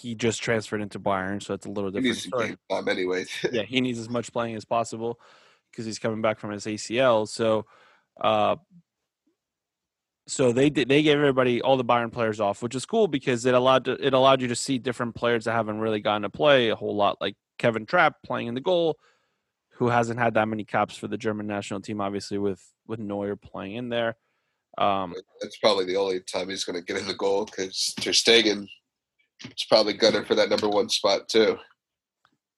[0.00, 2.16] he just transferred into Bayern, so it's a little different.
[2.16, 3.30] He needs time anyways.
[3.52, 5.18] yeah, he needs as much playing as possible
[5.70, 7.26] because he's coming back from his ACL.
[7.26, 7.64] So,
[8.20, 8.56] uh,
[10.26, 10.88] so they did.
[10.88, 13.92] They gave everybody all the Bayern players off, which is cool because it allowed to,
[14.06, 16.94] it allowed you to see different players that haven't really gotten to play a whole
[16.94, 18.98] lot, like Kevin Trapp playing in the goal,
[19.74, 23.36] who hasn't had that many caps for the German national team, obviously with with Neuer
[23.36, 24.16] playing in there.
[24.76, 28.10] Um, That's probably the only time he's going to get in the goal because Ter
[28.10, 28.68] Stegen
[29.44, 31.58] it's probably gunning for that number one spot too.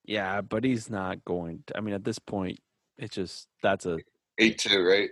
[0.05, 1.63] Yeah, but he's not going.
[1.67, 2.61] To, I mean, at this point,
[2.97, 3.99] it's just that's a
[4.39, 5.11] eight two, right?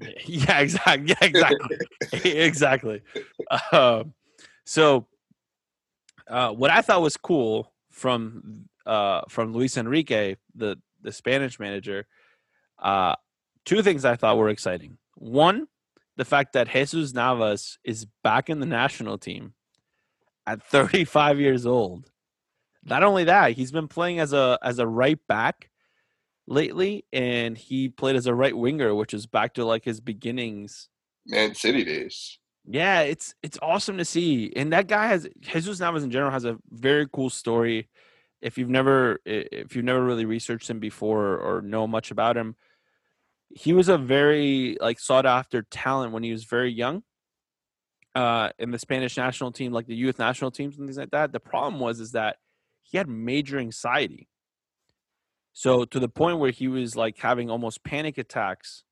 [0.26, 1.08] yeah, exactly.
[1.08, 1.78] Yeah, exactly.
[2.30, 3.02] exactly.
[3.72, 4.14] Um,
[4.64, 5.06] so,
[6.28, 12.06] uh, what I thought was cool from uh, from Luis Enrique, the the Spanish manager,
[12.78, 13.16] uh,
[13.64, 14.98] two things I thought were exciting.
[15.16, 15.66] One,
[16.16, 19.54] the fact that Jesus Navas is back in the national team
[20.48, 22.10] at 35 years old.
[22.82, 25.68] Not only that, he's been playing as a as a right back
[26.46, 30.88] lately, and he played as a right winger, which is back to like his beginnings.
[31.26, 32.38] Man City days.
[32.64, 36.46] Yeah, it's it's awesome to see, and that guy has Jesus Navas in general has
[36.46, 37.88] a very cool story.
[38.40, 42.56] If you've never if you've never really researched him before or know much about him,
[43.50, 47.02] he was a very like sought after talent when he was very young
[48.14, 51.32] uh, in the Spanish national team, like the youth national teams and things like that.
[51.32, 52.36] The problem was is that
[52.82, 54.28] he had major anxiety.
[55.52, 58.84] So to the point where he was like having almost panic attacks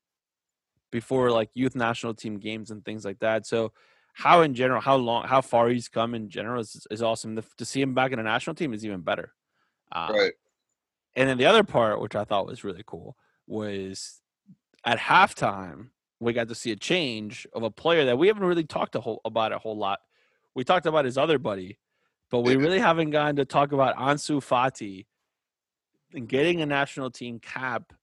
[0.91, 3.45] before like youth national team games and things like that.
[3.45, 3.73] So
[4.13, 7.39] how in general, how long, how far he's come in general is, is awesome.
[7.57, 9.33] to see him back in a national team is even better.
[9.91, 10.33] Uh, Right.
[11.15, 14.21] And then the other part, which I thought was really cool, was
[14.85, 18.63] at halftime we got to see a change of a player that we haven't really
[18.63, 19.99] talked a whole, about a whole lot.
[20.55, 21.77] We talked about his other buddy,
[22.31, 25.05] but we really haven't gotten to talk about Ansu Fati
[26.13, 27.93] and getting a national team cap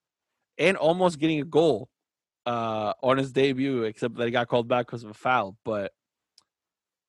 [0.56, 1.88] and almost getting a goal
[2.46, 5.56] uh, on his debut, except that he got called back because of a foul.
[5.64, 5.92] But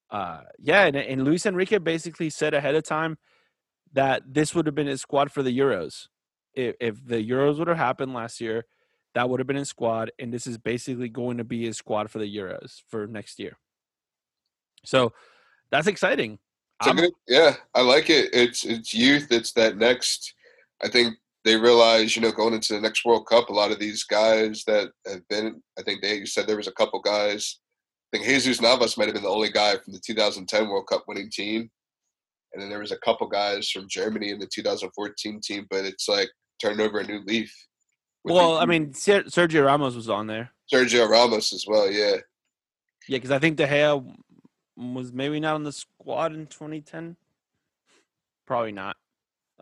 [0.09, 3.17] uh, yeah, and, and Luis Enrique basically said ahead of time
[3.93, 6.07] that this would have been his squad for the Euros.
[6.53, 8.65] If, if the Euros would have happened last year,
[9.15, 12.11] that would have been his squad, and this is basically going to be his squad
[12.11, 13.57] for the Euros for next year.
[14.83, 15.13] So
[15.71, 16.37] that's exciting.
[16.81, 18.29] It's a I'm- good, yeah, I like it.
[18.33, 19.31] It's it's youth.
[19.31, 20.33] It's that next.
[20.83, 23.79] I think they realize, you know, going into the next World Cup, a lot of
[23.79, 25.63] these guys that have been.
[25.79, 27.59] I think they you said there was a couple guys.
[28.13, 31.05] I think Jesus Navas might have been the only guy from the 2010 World Cup
[31.07, 31.69] winning team,
[32.51, 35.65] and then there was a couple guys from Germany in the 2014 team.
[35.69, 36.29] But it's like
[36.61, 37.53] turning over a new leaf.
[38.25, 40.51] With the well, I mean, Sergio Ramos was on there.
[40.73, 41.89] Sergio Ramos as well.
[41.91, 42.17] Yeah,
[43.07, 44.03] Yeah, because I think De Gea
[44.75, 47.17] was maybe not on the squad in 2010.
[48.47, 48.97] Probably not.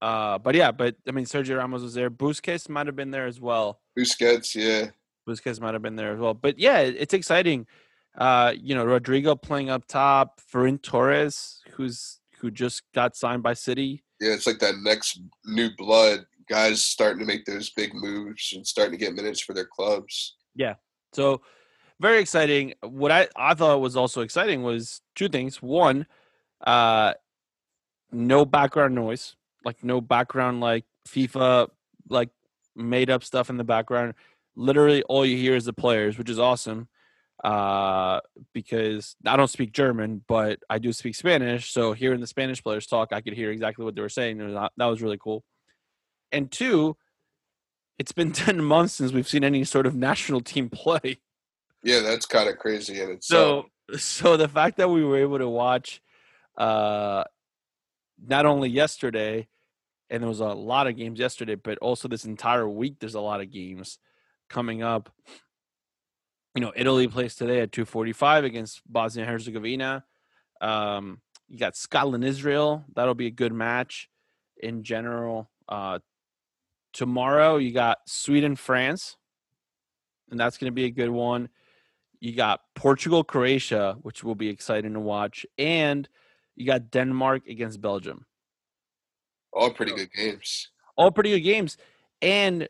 [0.02, 2.10] Uh, but yeah, but I mean, Sergio Ramos was there.
[2.10, 3.82] Busquets might have been there as well.
[3.98, 4.56] Busquets.
[4.56, 4.92] Yeah,
[5.28, 6.34] Busquets might have been there as well.
[6.34, 7.68] But yeah, it's exciting.
[8.18, 13.54] Uh, you know, Rodrigo playing up top, Ferran Torres, who's who just got signed by
[13.54, 14.04] City.
[14.22, 14.34] yeah.
[14.34, 16.26] It's like that next new blood.
[16.50, 20.36] Guys starting to make those big moves and starting to get minutes for their clubs.
[20.56, 20.76] Yeah.
[21.14, 21.42] So
[22.02, 22.74] very exciting.
[22.82, 25.62] What I, I thought was also exciting was two things.
[25.62, 26.06] One,
[26.66, 27.14] uh
[28.12, 29.36] no background noise.
[29.66, 31.70] Like no background like FIFA
[32.10, 32.30] like
[32.76, 34.14] made up stuff in the background.
[34.56, 36.88] Literally all you hear is the players, which is awesome.
[37.44, 38.20] Uh
[38.54, 41.72] because I don't speak German, but I do speak Spanish.
[41.72, 44.38] So hearing the Spanish players talk, I could hear exactly what they were saying.
[44.38, 45.44] Was- That was really cool.
[46.34, 46.98] And two,
[47.98, 51.20] it's been 10 months since we've seen any sort of national team play.
[51.84, 53.66] Yeah, that's kind of crazy in itself.
[53.90, 56.02] So so the fact that we were able to watch
[56.58, 57.24] uh
[58.26, 59.48] not only yesterday
[60.10, 63.22] and there was a lot of games yesterday, but also this entire week there's a
[63.22, 64.00] lot of games
[64.50, 65.10] coming up.
[66.56, 70.06] You know, Italy plays today at 2:45 against Bosnia Herzegovina.
[70.62, 74.10] Um you got Scotland Israel, that'll be a good match
[74.56, 75.50] in general.
[75.68, 76.00] Uh
[76.94, 79.18] tomorrow you got Sweden France
[80.34, 81.48] and that's going to be a good one.
[82.20, 86.10] You got Portugal, Croatia, which will be exciting to watch, and
[86.56, 88.26] you got Denmark against Belgium.
[89.52, 90.70] All pretty good games.
[90.98, 91.78] All pretty good games,
[92.22, 92.68] and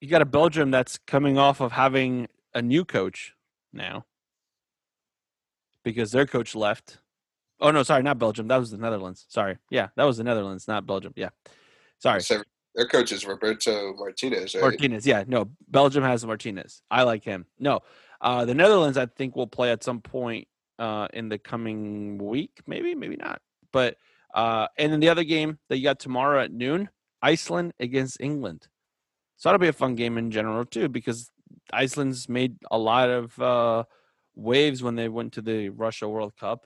[0.00, 3.34] you got a Belgium that's coming off of having a new coach
[3.72, 4.04] now
[5.82, 6.98] because their coach left.
[7.60, 8.46] Oh no, sorry, not Belgium.
[8.46, 9.26] That was the Netherlands.
[9.28, 11.12] Sorry, yeah, that was the Netherlands, not Belgium.
[11.16, 11.30] Yeah,
[11.98, 12.20] sorry.
[12.78, 14.62] Their coach is Roberto Martinez, right?
[14.62, 16.80] Martinez, yeah, no, Belgium has Martinez.
[16.88, 17.44] I like him.
[17.58, 17.80] No,
[18.20, 20.46] uh, the Netherlands, I think, will play at some point
[20.78, 23.42] uh, in the coming week, maybe, maybe not.
[23.72, 23.96] But
[24.32, 26.88] uh, and then the other game that you got tomorrow at noon,
[27.20, 28.68] Iceland against England.
[29.38, 31.32] So that'll be a fun game in general too, because
[31.72, 33.84] Iceland's made a lot of uh,
[34.36, 36.64] waves when they went to the Russia World Cup.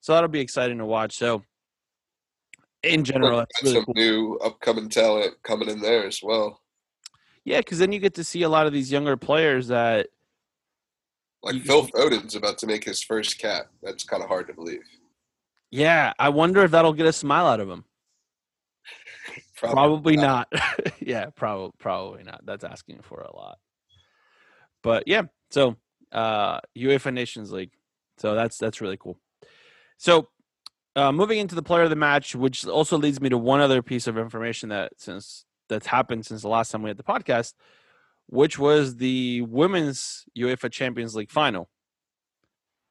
[0.00, 1.16] So that'll be exciting to watch.
[1.16, 1.42] So
[2.84, 3.94] in general, that's really some cool.
[3.94, 6.60] new upcoming talent coming in there as well.
[7.44, 10.08] Yeah, because then you get to see a lot of these younger players that
[11.42, 13.66] Like You- Phil Foden's about to make his first cap.
[13.82, 14.80] That's kind of hard to believe.
[15.70, 17.84] Yeah, I wonder if that'll get a smile out of him.
[19.56, 20.52] Probably not.
[21.00, 22.44] yeah, probably probably not.
[22.44, 23.58] That's asking for a lot.
[24.82, 25.76] But yeah, so
[26.12, 27.72] uh UEFA Nations League.
[28.18, 29.18] So that's that's really cool.
[29.96, 30.28] So
[30.96, 33.82] uh moving into the player of the match, which also leads me to one other
[33.82, 37.54] piece of information that since that's happened since the last time we had the podcast,
[38.26, 41.68] which was the women's UEFA Champions League final.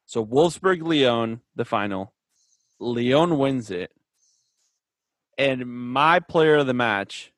[0.05, 2.13] So Wolfsburg Lyon, the final.
[2.79, 3.91] Lyon wins it.
[5.37, 7.31] And my player of the match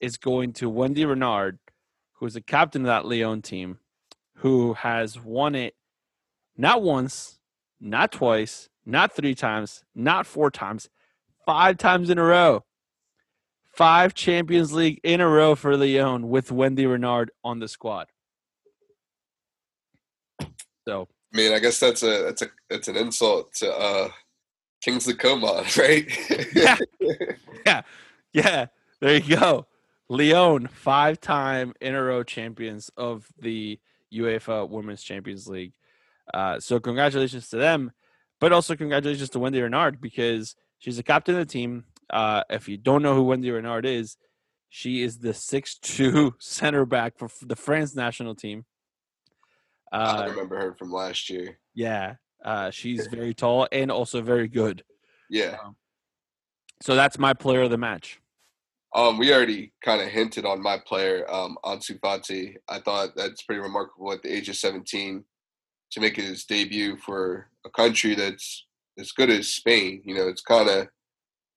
[0.00, 1.58] is going to Wendy Renard,
[2.14, 3.78] who's the captain of that Lyon team,
[4.36, 5.74] who has won it
[6.56, 7.38] not once,
[7.80, 10.88] not twice, not three times, not four times,
[11.46, 12.64] five times in a row.
[13.72, 18.08] Five Champions League in a row for Lyon with Wendy Renard on the squad.
[20.88, 24.08] So I mean, I guess that's a that's a that's an insult to uh
[24.82, 26.06] Kingsley Coman, right?
[26.54, 26.76] Yeah.
[27.66, 27.82] Yeah,
[28.32, 28.66] yeah.
[29.00, 29.66] there you go.
[30.08, 33.78] Lyon, five time in a row champions of the
[34.12, 35.74] UEFA Women's Champions League.
[36.32, 37.92] Uh, so congratulations to them,
[38.40, 41.84] but also congratulations to Wendy Renard because she's the captain of the team.
[42.10, 44.16] uh, if you don't know who Wendy Renard is,
[44.68, 48.64] she is the six-two center back for the France national team.
[49.92, 51.58] I Uh, remember her from last year.
[51.74, 52.14] yeah,
[52.44, 54.82] uh, she's very tall and also very good.
[55.28, 55.56] Yeah.
[56.82, 58.20] So that's my player of the match.
[58.94, 62.56] Um, we already kind of hinted on my player, um, Ansu Fati.
[62.68, 65.24] I thought that's pretty remarkable at the age of 17
[65.92, 68.66] to make his debut for a country that's
[68.98, 70.02] as good as Spain.
[70.04, 70.88] You know, it's kind of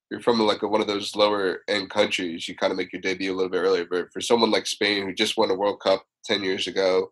[0.09, 2.47] you're from like a, one of those lower end countries.
[2.47, 3.86] You kind of make your debut a little bit earlier.
[3.89, 7.11] But for someone like Spain who just won a World Cup 10 years ago,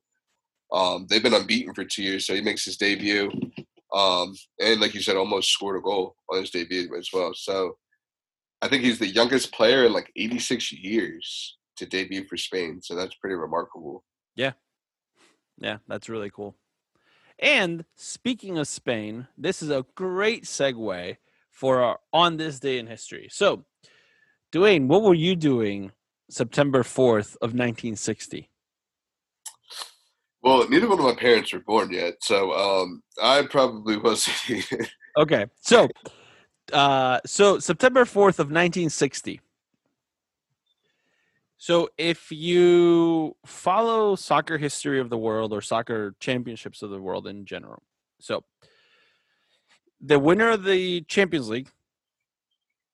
[0.71, 3.29] um, they've been unbeaten for two years, so he makes his debut.
[3.93, 7.33] Um, and like you said, almost scored a goal on his debut as well.
[7.33, 7.77] So
[8.61, 12.79] I think he's the youngest player in like 86 years to debut for Spain.
[12.81, 14.05] So that's pretty remarkable.
[14.35, 14.53] Yeah,
[15.57, 16.55] yeah, that's really cool.
[17.41, 21.17] And speaking of Spain, this is a great segue
[21.49, 23.27] for our on this day in history.
[23.31, 23.65] So,
[24.51, 25.91] Dwayne, what were you doing
[26.29, 28.49] September 4th of 1960?
[30.43, 34.65] Well, neither one of my parents were born yet, so um, I probably wasn't.
[35.17, 35.45] Okay.
[35.59, 35.89] So,
[36.71, 39.41] uh so September 4th of 1960.
[41.61, 47.27] So, if you follow soccer history of the world or soccer championships of the world
[47.27, 47.83] in general.
[48.19, 48.45] So,
[50.01, 51.69] the winner of the Champions League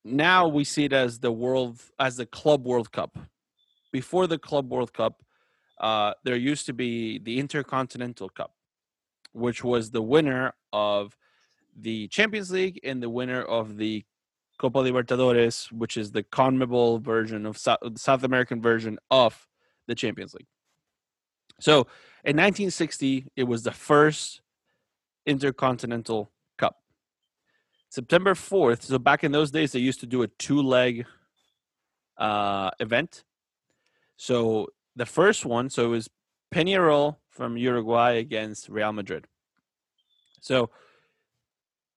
[0.03, 3.17] now we see it as the world as the Club World Cup.
[3.93, 5.23] Before the Club World Cup,
[5.79, 8.51] uh, there used to be the Intercontinental Cup,
[9.31, 11.15] which was the winner of
[11.73, 14.03] the Champions League and the winner of the
[14.57, 19.47] Copa Libertadores, which is the CONMEBOL version of South, South American version of
[19.87, 20.47] the Champions League.
[21.59, 21.81] So
[22.23, 24.41] in 1960, it was the first
[25.25, 26.77] Intercontinental Cup.
[27.89, 28.83] September 4th.
[28.83, 31.05] So back in those days, they used to do a two-leg
[32.17, 33.23] uh, event.
[34.17, 36.09] So the first one, so it was
[36.53, 39.25] Peñarol from Uruguay against Real Madrid.
[40.41, 40.69] So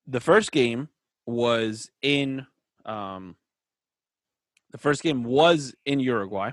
[0.07, 0.89] the first game
[1.27, 2.47] was in
[2.85, 3.37] um,
[4.71, 6.53] the first game was in Uruguay.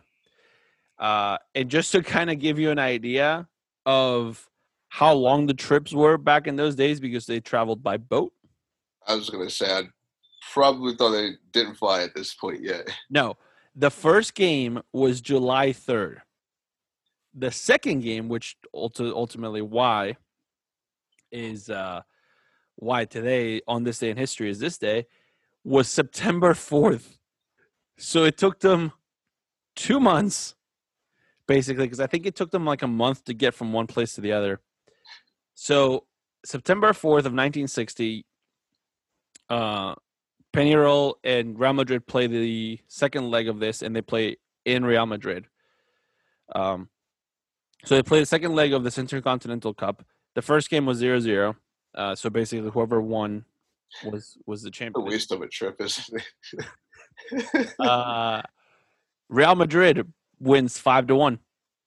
[0.99, 3.47] Uh, and just to kind of give you an idea
[3.85, 4.49] of
[4.89, 8.33] how long the trips were back in those days, because they traveled by boat.
[9.05, 9.83] I was going to say, I
[10.53, 12.89] probably thought they didn't fly at this point yet.
[13.09, 13.37] No,
[13.75, 16.17] the first game was July 3rd.
[17.35, 20.17] The second game, which ultimately why
[21.31, 22.01] is uh,
[22.77, 25.05] why today on this day in history is this day
[25.63, 27.17] was September 4th.
[27.97, 28.93] So it took them
[29.75, 30.55] two months,
[31.47, 34.13] basically, because I think it took them like a month to get from one place
[34.13, 34.61] to the other.
[35.55, 36.05] So
[36.45, 38.25] September 4th of 1960,
[39.49, 39.95] uh,
[40.53, 45.05] Peñarol and Real Madrid play the second leg of this, and they play in Real
[45.05, 45.47] Madrid.
[46.55, 46.89] Um,
[47.85, 50.05] so they play the second leg of this Intercontinental Cup.
[50.35, 51.55] The first game was 0-0.
[51.97, 53.43] Uh, so basically, whoever won
[54.05, 55.07] was was the champion.
[55.07, 56.21] A waste of a trip, isn't
[57.33, 57.73] it?
[57.79, 58.43] Uh,
[59.29, 61.39] Real Madrid wins five to one.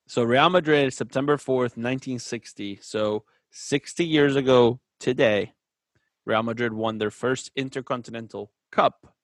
[0.09, 2.81] So Real Madrid, September fourth, nineteen sixty.
[2.83, 5.53] So sixty years ago today,
[6.25, 9.15] Real Madrid won their first Intercontinental Cup,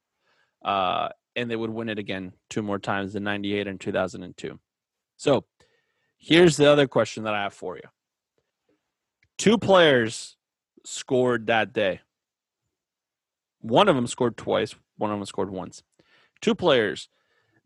[0.64, 4.60] uh, and they would win it again two more times in '98 and 2002.
[5.16, 5.46] So
[6.16, 7.88] here's the other question that I have for you:
[9.36, 10.36] Two players
[10.86, 12.00] scored that day.
[13.60, 14.74] One of them scored twice.
[14.96, 15.82] One of them scored once.
[16.40, 17.08] Two players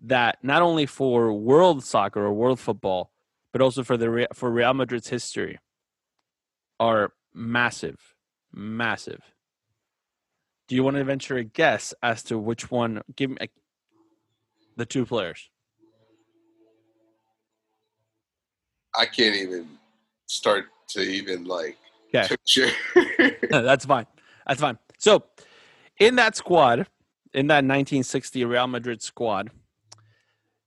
[0.03, 3.13] that not only for world soccer or world football,
[3.53, 5.59] but also for the for Real Madrid's history,
[6.79, 8.15] are massive,
[8.53, 9.21] massive.
[10.69, 13.03] Do you want to venture a guess as to which one?
[13.17, 13.49] Give me a,
[14.77, 15.51] the two players.
[18.97, 19.69] I can't even
[20.27, 21.77] start to even like
[22.15, 22.29] Okay.
[22.37, 22.69] picture.
[23.51, 24.07] That's fine.
[24.47, 24.79] That's fine.
[24.99, 25.25] So,
[25.99, 26.87] in that squad,
[27.33, 29.51] in that 1960 Real Madrid squad,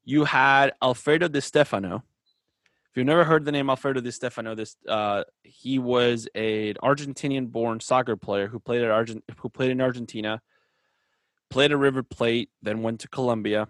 [0.06, 2.04] you had Alfredo Di Stefano.
[2.90, 7.80] If you've never heard the name Alfredo Di Stefano, this uh, he was an Argentinian-born
[7.80, 10.42] soccer player who played at Argent who played in Argentina,
[11.50, 13.68] played at River Plate, then went to Colombia,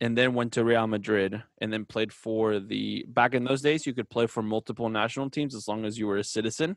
[0.00, 3.04] and then went to Real Madrid, and then played for the.
[3.08, 6.06] Back in those days, you could play for multiple national teams as long as you
[6.06, 6.76] were a citizen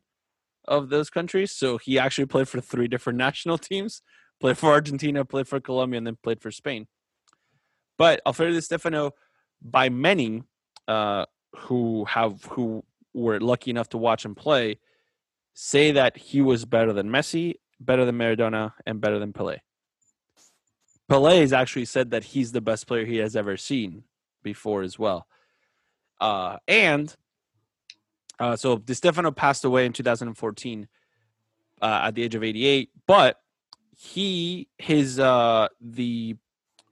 [0.65, 1.51] of those countries.
[1.51, 4.01] So he actually played for three different national teams.
[4.39, 6.87] Played for Argentina, played for Colombia, and then played for Spain.
[7.97, 9.11] But Alfredo Di Stefano,
[9.61, 10.43] by many
[10.87, 12.83] uh, who have who
[13.13, 14.79] were lucky enough to watch him play,
[15.53, 19.59] say that he was better than Messi, better than Maradona, and better than Pelé.
[21.09, 24.03] Pelé has actually said that he's the best player he has ever seen
[24.41, 25.27] before as well.
[26.19, 27.15] Uh, and
[28.43, 30.87] uh, so Di Stefano passed away in 2014
[31.81, 33.39] uh, at the age of 88, but
[33.95, 36.35] he his uh, the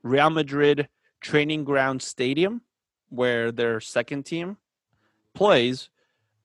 [0.02, 0.88] Real Madrid
[1.20, 2.62] training ground stadium
[3.10, 4.56] where their second team
[5.36, 5.90] plays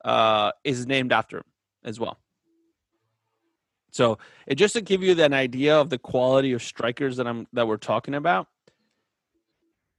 [0.04, 1.44] uh, is named after him
[1.84, 2.18] as well.
[3.92, 7.46] So it just to give you an idea of the quality of strikers that I'm
[7.52, 8.48] that we're talking about.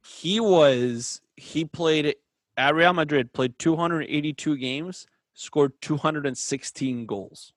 [0.03, 2.15] He was he played
[2.57, 7.53] at Real Madrid, played 282 games, scored 216 goals.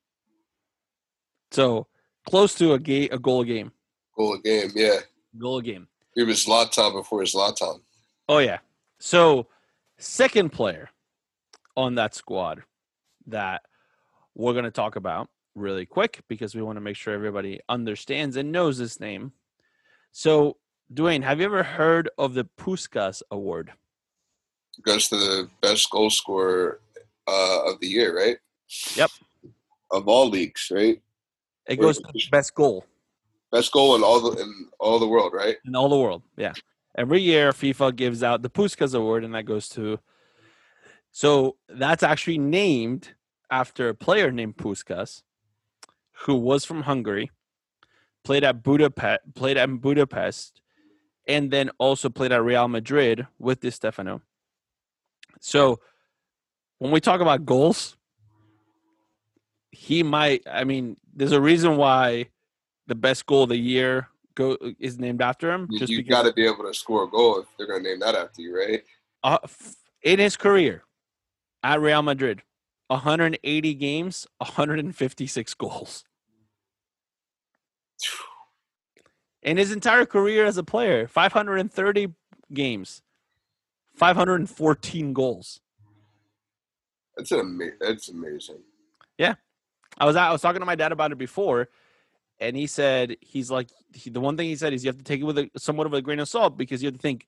[1.51, 1.87] So
[2.29, 3.73] close to a game a goal a game.
[4.17, 4.99] Goal a game, yeah.
[5.39, 5.89] Goal a game.
[6.15, 7.81] He was Zlatan before Zlatan.
[8.29, 8.59] Oh yeah.
[8.99, 9.49] So
[9.99, 10.91] second player
[11.77, 12.63] on that squad
[13.27, 13.63] that
[14.35, 18.37] we're going to talk about really quick because we want to make sure everybody understands
[18.37, 19.33] and knows this name.
[20.13, 20.57] So,
[20.93, 23.73] Dwayne, have you ever heard of the Puskas Award?
[24.79, 26.81] It goes to the best goal scorer
[27.27, 28.39] uh, of the year, right?
[28.95, 29.11] Yep.
[29.91, 31.03] Of all leagues, right?
[31.67, 32.85] It goes to the best goal.
[33.53, 35.57] Best goal in all the in all the world, right?
[35.65, 36.53] In all the world, yeah.
[36.97, 39.99] Every year, FIFA gives out the Puskas Award, and that goes to.
[41.13, 43.15] So that's actually named
[43.51, 45.23] after a player named Puskas,
[46.25, 47.31] who was from Hungary,
[48.25, 50.61] played at Budapest, played at Budapest,
[51.27, 54.23] and then also played at Real Madrid with Di Stefano.
[55.41, 55.81] So
[56.79, 57.97] when we talk about goals,
[59.73, 60.43] he might.
[60.51, 62.27] I mean, there's a reason why
[62.87, 65.67] the best goal of the year go is named after him.
[65.71, 68.01] You, you got to be able to score a goal if they're going to name
[68.01, 68.83] that after you, right?
[69.23, 69.39] Uh,
[70.03, 70.83] in his career
[71.63, 72.43] at Real Madrid,
[72.89, 76.05] 180 games, 156 goals.
[79.43, 82.09] In his entire career as a player, 530
[82.53, 83.03] games,
[84.01, 85.61] 514 goals.
[87.17, 88.61] That's an that's amazing.
[89.19, 89.35] Yeah,
[89.99, 91.69] I was I was talking to my dad about it before,
[92.41, 95.05] and he said he's like he, the one thing he said is you have to
[95.05, 97.27] take it with a, somewhat of a grain of salt because you have to think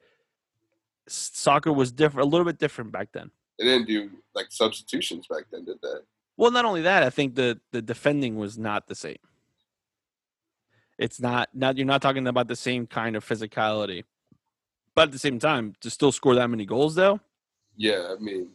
[1.09, 3.31] soccer was different, a little bit different back then.
[3.59, 5.99] They didn't do like substitutions back then, did they?
[6.39, 9.19] Well, not only that, I think the the defending was not the same.
[10.97, 14.05] It's not not you're not talking about the same kind of physicality,
[14.95, 17.21] but at the same time, to still score that many goals, though.
[17.77, 18.51] Yeah, I mean,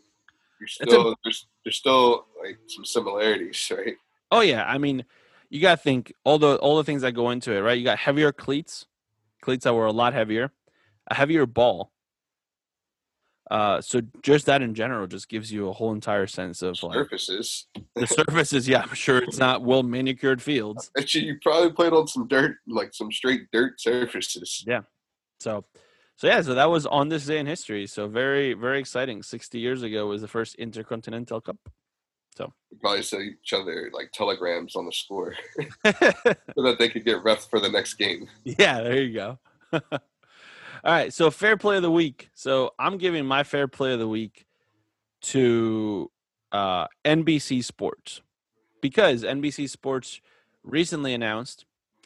[0.59, 3.95] you're still a, there's there's still like some similarities, right?
[4.31, 5.05] Oh yeah, I mean,
[5.49, 7.77] you got to think all the all the things that go into it, right?
[7.77, 8.85] You got heavier cleats,
[9.41, 10.51] cleats that were a lot heavier,
[11.07, 11.91] a heavier ball.
[13.49, 16.95] Uh, so just that in general just gives you a whole entire sense of like
[16.95, 17.67] surfaces.
[17.95, 20.91] the surfaces, yeah, I'm sure it's not well manicured fields.
[20.97, 24.65] Actually, you probably played on some dirt, like some straight dirt surfaces.
[24.67, 24.81] Yeah.
[25.39, 25.63] So,
[26.17, 27.85] so yeah, so that was on this day in history.
[27.85, 29.21] So very, very exciting.
[29.21, 31.57] 60 years ago was the first Intercontinental Cup.
[32.35, 35.35] So we probably send each other like telegrams on the score
[35.85, 38.27] so that they could get ref for the next game.
[38.43, 39.39] Yeah, there you go.
[39.73, 39.81] All
[40.83, 42.29] right, so fair play of the week.
[42.33, 44.45] So I'm giving my fair play of the week
[45.21, 46.09] to
[46.51, 48.21] uh, NBC Sports
[48.81, 50.19] because NBC Sports
[50.63, 51.65] recently announced,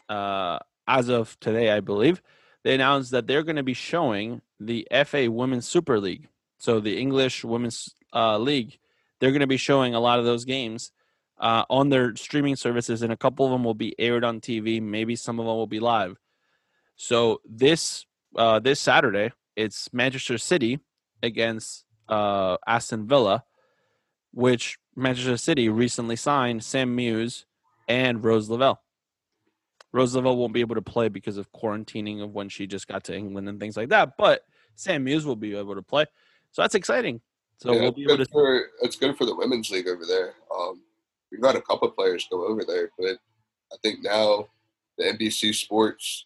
[0.09, 2.21] uh, as of today, I believe,
[2.63, 6.99] they announced that they're going to be showing the FA Women's Super League, so the
[6.99, 8.77] English Women's uh, League
[9.21, 10.91] they're going to be showing a lot of those games
[11.39, 14.81] uh, on their streaming services, and a couple of them will be aired on TV.
[14.81, 16.17] Maybe some of them will be live.
[16.97, 18.05] So this
[18.35, 20.79] uh, this Saturday, it's Manchester City
[21.23, 23.43] against uh, Aston Villa,
[24.33, 27.45] which Manchester City recently signed Sam Mewis
[27.87, 28.81] and Rose Lavelle.
[29.93, 33.03] Rose Lavelle won't be able to play because of quarantining of when she just got
[33.05, 36.05] to England and things like that, but Sam Mewis will be able to play.
[36.51, 37.21] So that's exciting.
[37.57, 38.25] So yeah, we'll be able to.
[38.31, 40.33] For, it's good for the women's league over there.
[40.55, 40.81] Um,
[41.31, 43.17] we've had a couple of players go over there, but
[43.71, 44.47] I think now
[44.97, 46.25] the NBC Sports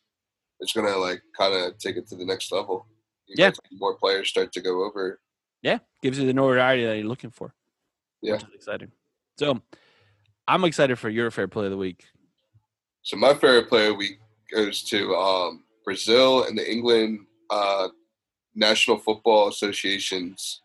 [0.62, 2.88] is going to like kind of take it to the next level.
[3.28, 5.20] You yeah, more players start to go over.
[5.62, 7.54] Yeah, gives you the notoriety that you're looking for.
[8.22, 8.92] Yeah, exciting.
[9.38, 9.62] So
[10.48, 12.06] I'm excited for your fair play of the week.
[13.06, 14.20] So my favorite player of the week
[14.52, 17.20] goes to um, Brazil and the England
[17.52, 17.90] uh,
[18.56, 20.62] National Football Associations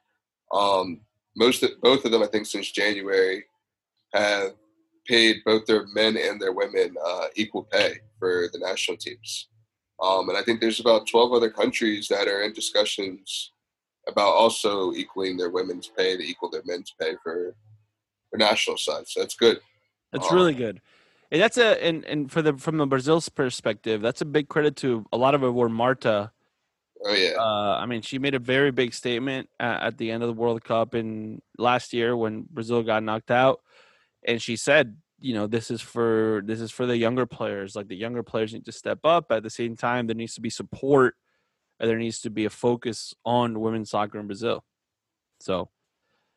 [0.51, 1.03] um,
[1.37, 3.45] most of, both of them, I think, since January,
[4.15, 4.53] have
[5.07, 9.49] paid both their men and their women uh, equal pay for the national teams.
[10.03, 13.53] Um, and I think there's about 12 other countries that are in discussions
[14.09, 17.55] about also equaling their women's pay to equal their men's pay for
[18.33, 19.07] the national side.
[19.07, 19.61] So that's good.
[20.11, 20.81] That's um, really good.
[21.33, 24.77] And that's a and, and for the from the Brazil's perspective, that's a big credit
[24.77, 26.33] to a lot of it were Marta.
[27.05, 27.35] Oh yeah.
[27.39, 30.35] Uh, I mean, she made a very big statement at, at the end of the
[30.35, 33.61] World Cup in last year when Brazil got knocked out,
[34.27, 37.77] and she said, you know, this is for this is for the younger players.
[37.77, 39.31] Like the younger players need to step up.
[39.31, 41.15] At the same time, there needs to be support,
[41.79, 44.65] and there needs to be a focus on women's soccer in Brazil.
[45.39, 45.71] So,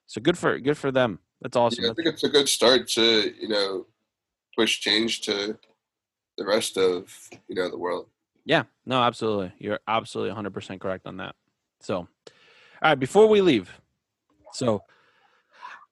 [0.06, 1.20] so good for good for them.
[1.42, 1.84] That's awesome.
[1.84, 3.88] Yeah, I think it's a good start to you know
[4.56, 5.58] push change to
[6.38, 7.12] the rest of
[7.48, 8.08] you know the world.
[8.46, 9.54] Yeah, no, absolutely.
[9.58, 11.36] You're absolutely 100% correct on that.
[11.80, 12.08] So, all
[12.82, 13.72] right, before we leave,
[14.52, 14.84] so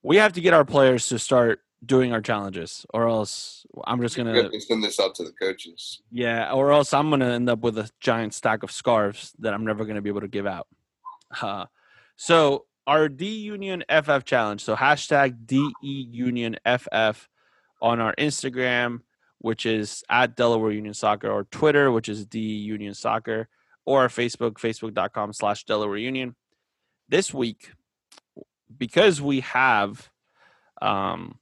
[0.03, 4.15] we have to get our players to start doing our challenges, or else I'm just
[4.15, 6.01] gonna send this out to the coaches.
[6.11, 9.65] yeah, or else I'm gonna end up with a giant stack of scarves that I'm
[9.65, 10.67] never gonna be able to give out.
[11.41, 11.65] Uh,
[12.17, 14.63] so our D Union FF challenge.
[14.63, 17.29] So hashtag DE Union FF
[17.81, 19.01] on our Instagram,
[19.39, 23.47] which is at Delaware Union Soccer, or Twitter, which is D Union Soccer,
[23.85, 26.35] or our Facebook, facebook.com slash Delaware Union.
[27.09, 27.71] This week,
[28.77, 30.09] because we have
[30.81, 31.37] um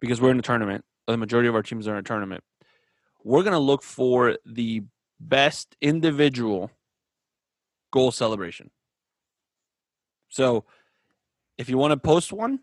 [0.00, 2.44] because we're in a tournament, the majority of our teams are in a tournament
[3.24, 4.82] we're going to look for the
[5.18, 6.70] best individual
[7.90, 8.70] goal celebration.
[10.28, 10.64] So,
[11.56, 12.60] if you want to post one,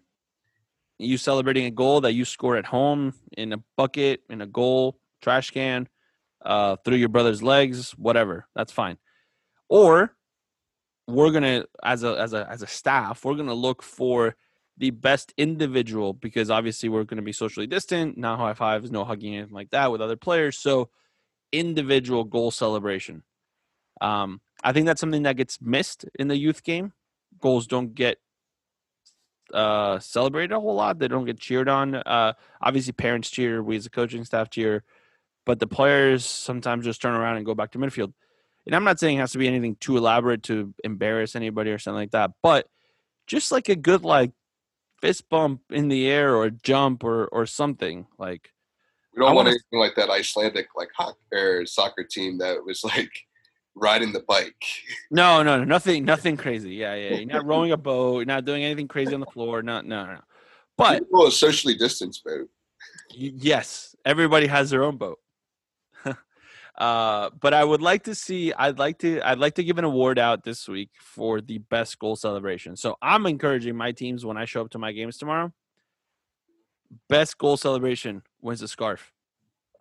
[1.02, 5.00] you celebrating a goal that you score at home in a bucket, in a goal,
[5.22, 5.88] trash can,
[6.44, 8.98] uh, through your brother's legs, whatever, that's fine.
[9.70, 10.16] Or
[11.08, 14.36] we're gonna, as a as a as a staff, we're gonna look for
[14.78, 19.36] the best individual because obviously we're to be socially distant, no high fives, no hugging,
[19.36, 20.58] anything like that with other players.
[20.58, 20.90] So,
[21.52, 23.24] individual goal celebration.
[24.02, 26.94] Um, I think that's something that gets missed in the youth game.
[27.40, 28.18] Goals don't get
[29.54, 31.00] uh, celebrated a whole lot.
[31.00, 31.96] They don't get cheered on.
[31.96, 33.62] Uh, obviously, parents cheer.
[33.62, 34.84] We as a coaching staff cheer,
[35.46, 38.14] but the players sometimes just turn around and go back to midfield.
[38.66, 41.80] And I'm not saying it has to be anything too elaborate to embarrass anybody or
[41.80, 42.68] something like that, but
[43.28, 44.32] just like a good like
[45.02, 48.52] fist bump in the air or a jump or or something like
[49.16, 52.84] We don't I want anything like that Icelandic like hockey or soccer team that was
[52.96, 53.12] like
[53.76, 54.64] riding the bike.
[55.10, 56.76] no no no nothing nothing crazy.
[56.76, 59.62] Yeah yeah you're not rowing a boat you're not doing anything crazy on the floor
[59.62, 60.20] no no no
[60.78, 62.50] but a socially distanced boat.
[63.10, 65.20] yes everybody has their own boat.
[66.78, 69.84] Uh but i would like to see i'd like to i'd like to give an
[69.84, 72.78] award out this week for the best goal celebration.
[72.78, 75.52] So i'm encouraging my teams when i show up to my games tomorrow
[77.10, 79.12] best goal celebration wins a scarf.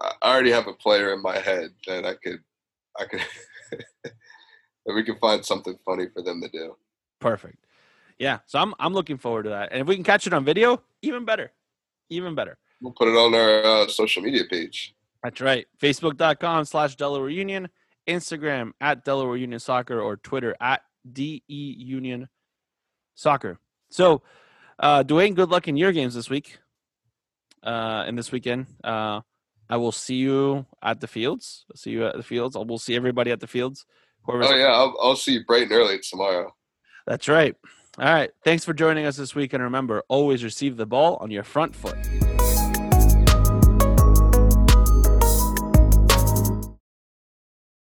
[0.01, 2.41] I already have a player in my head that I could,
[2.99, 3.21] I could,
[4.87, 6.77] we can find something funny for them to do.
[7.21, 7.67] Perfect.
[8.19, 8.39] Yeah.
[8.47, 9.71] So I'm I'm looking forward to that.
[9.73, 11.53] And if we can catch it on video, even better.
[12.11, 12.59] Even better.
[12.81, 14.95] We'll put it on our uh, social media page.
[15.23, 15.67] That's right.
[15.81, 17.69] Facebook.com slash Delaware Union,
[18.09, 22.29] Instagram at Delaware Union Soccer, or Twitter at DE Union
[23.15, 23.59] Soccer.
[23.91, 24.23] So
[24.79, 26.59] uh Dwayne, good luck in your games this week.
[27.63, 28.67] Uh and this weekend.
[28.83, 29.21] Uh
[29.71, 31.65] I will see you at the fields.
[31.71, 32.57] I'll see you at the fields.
[32.57, 33.87] I will see everybody at the fields.
[34.25, 36.53] Whoever's Oh yeah, I'll, I'll see you bright and early tomorrow.
[37.07, 37.55] That's right.
[37.97, 38.31] All right.
[38.45, 39.53] Thanks for joining us this week.
[39.53, 41.97] And remember, always receive the ball on your front foot.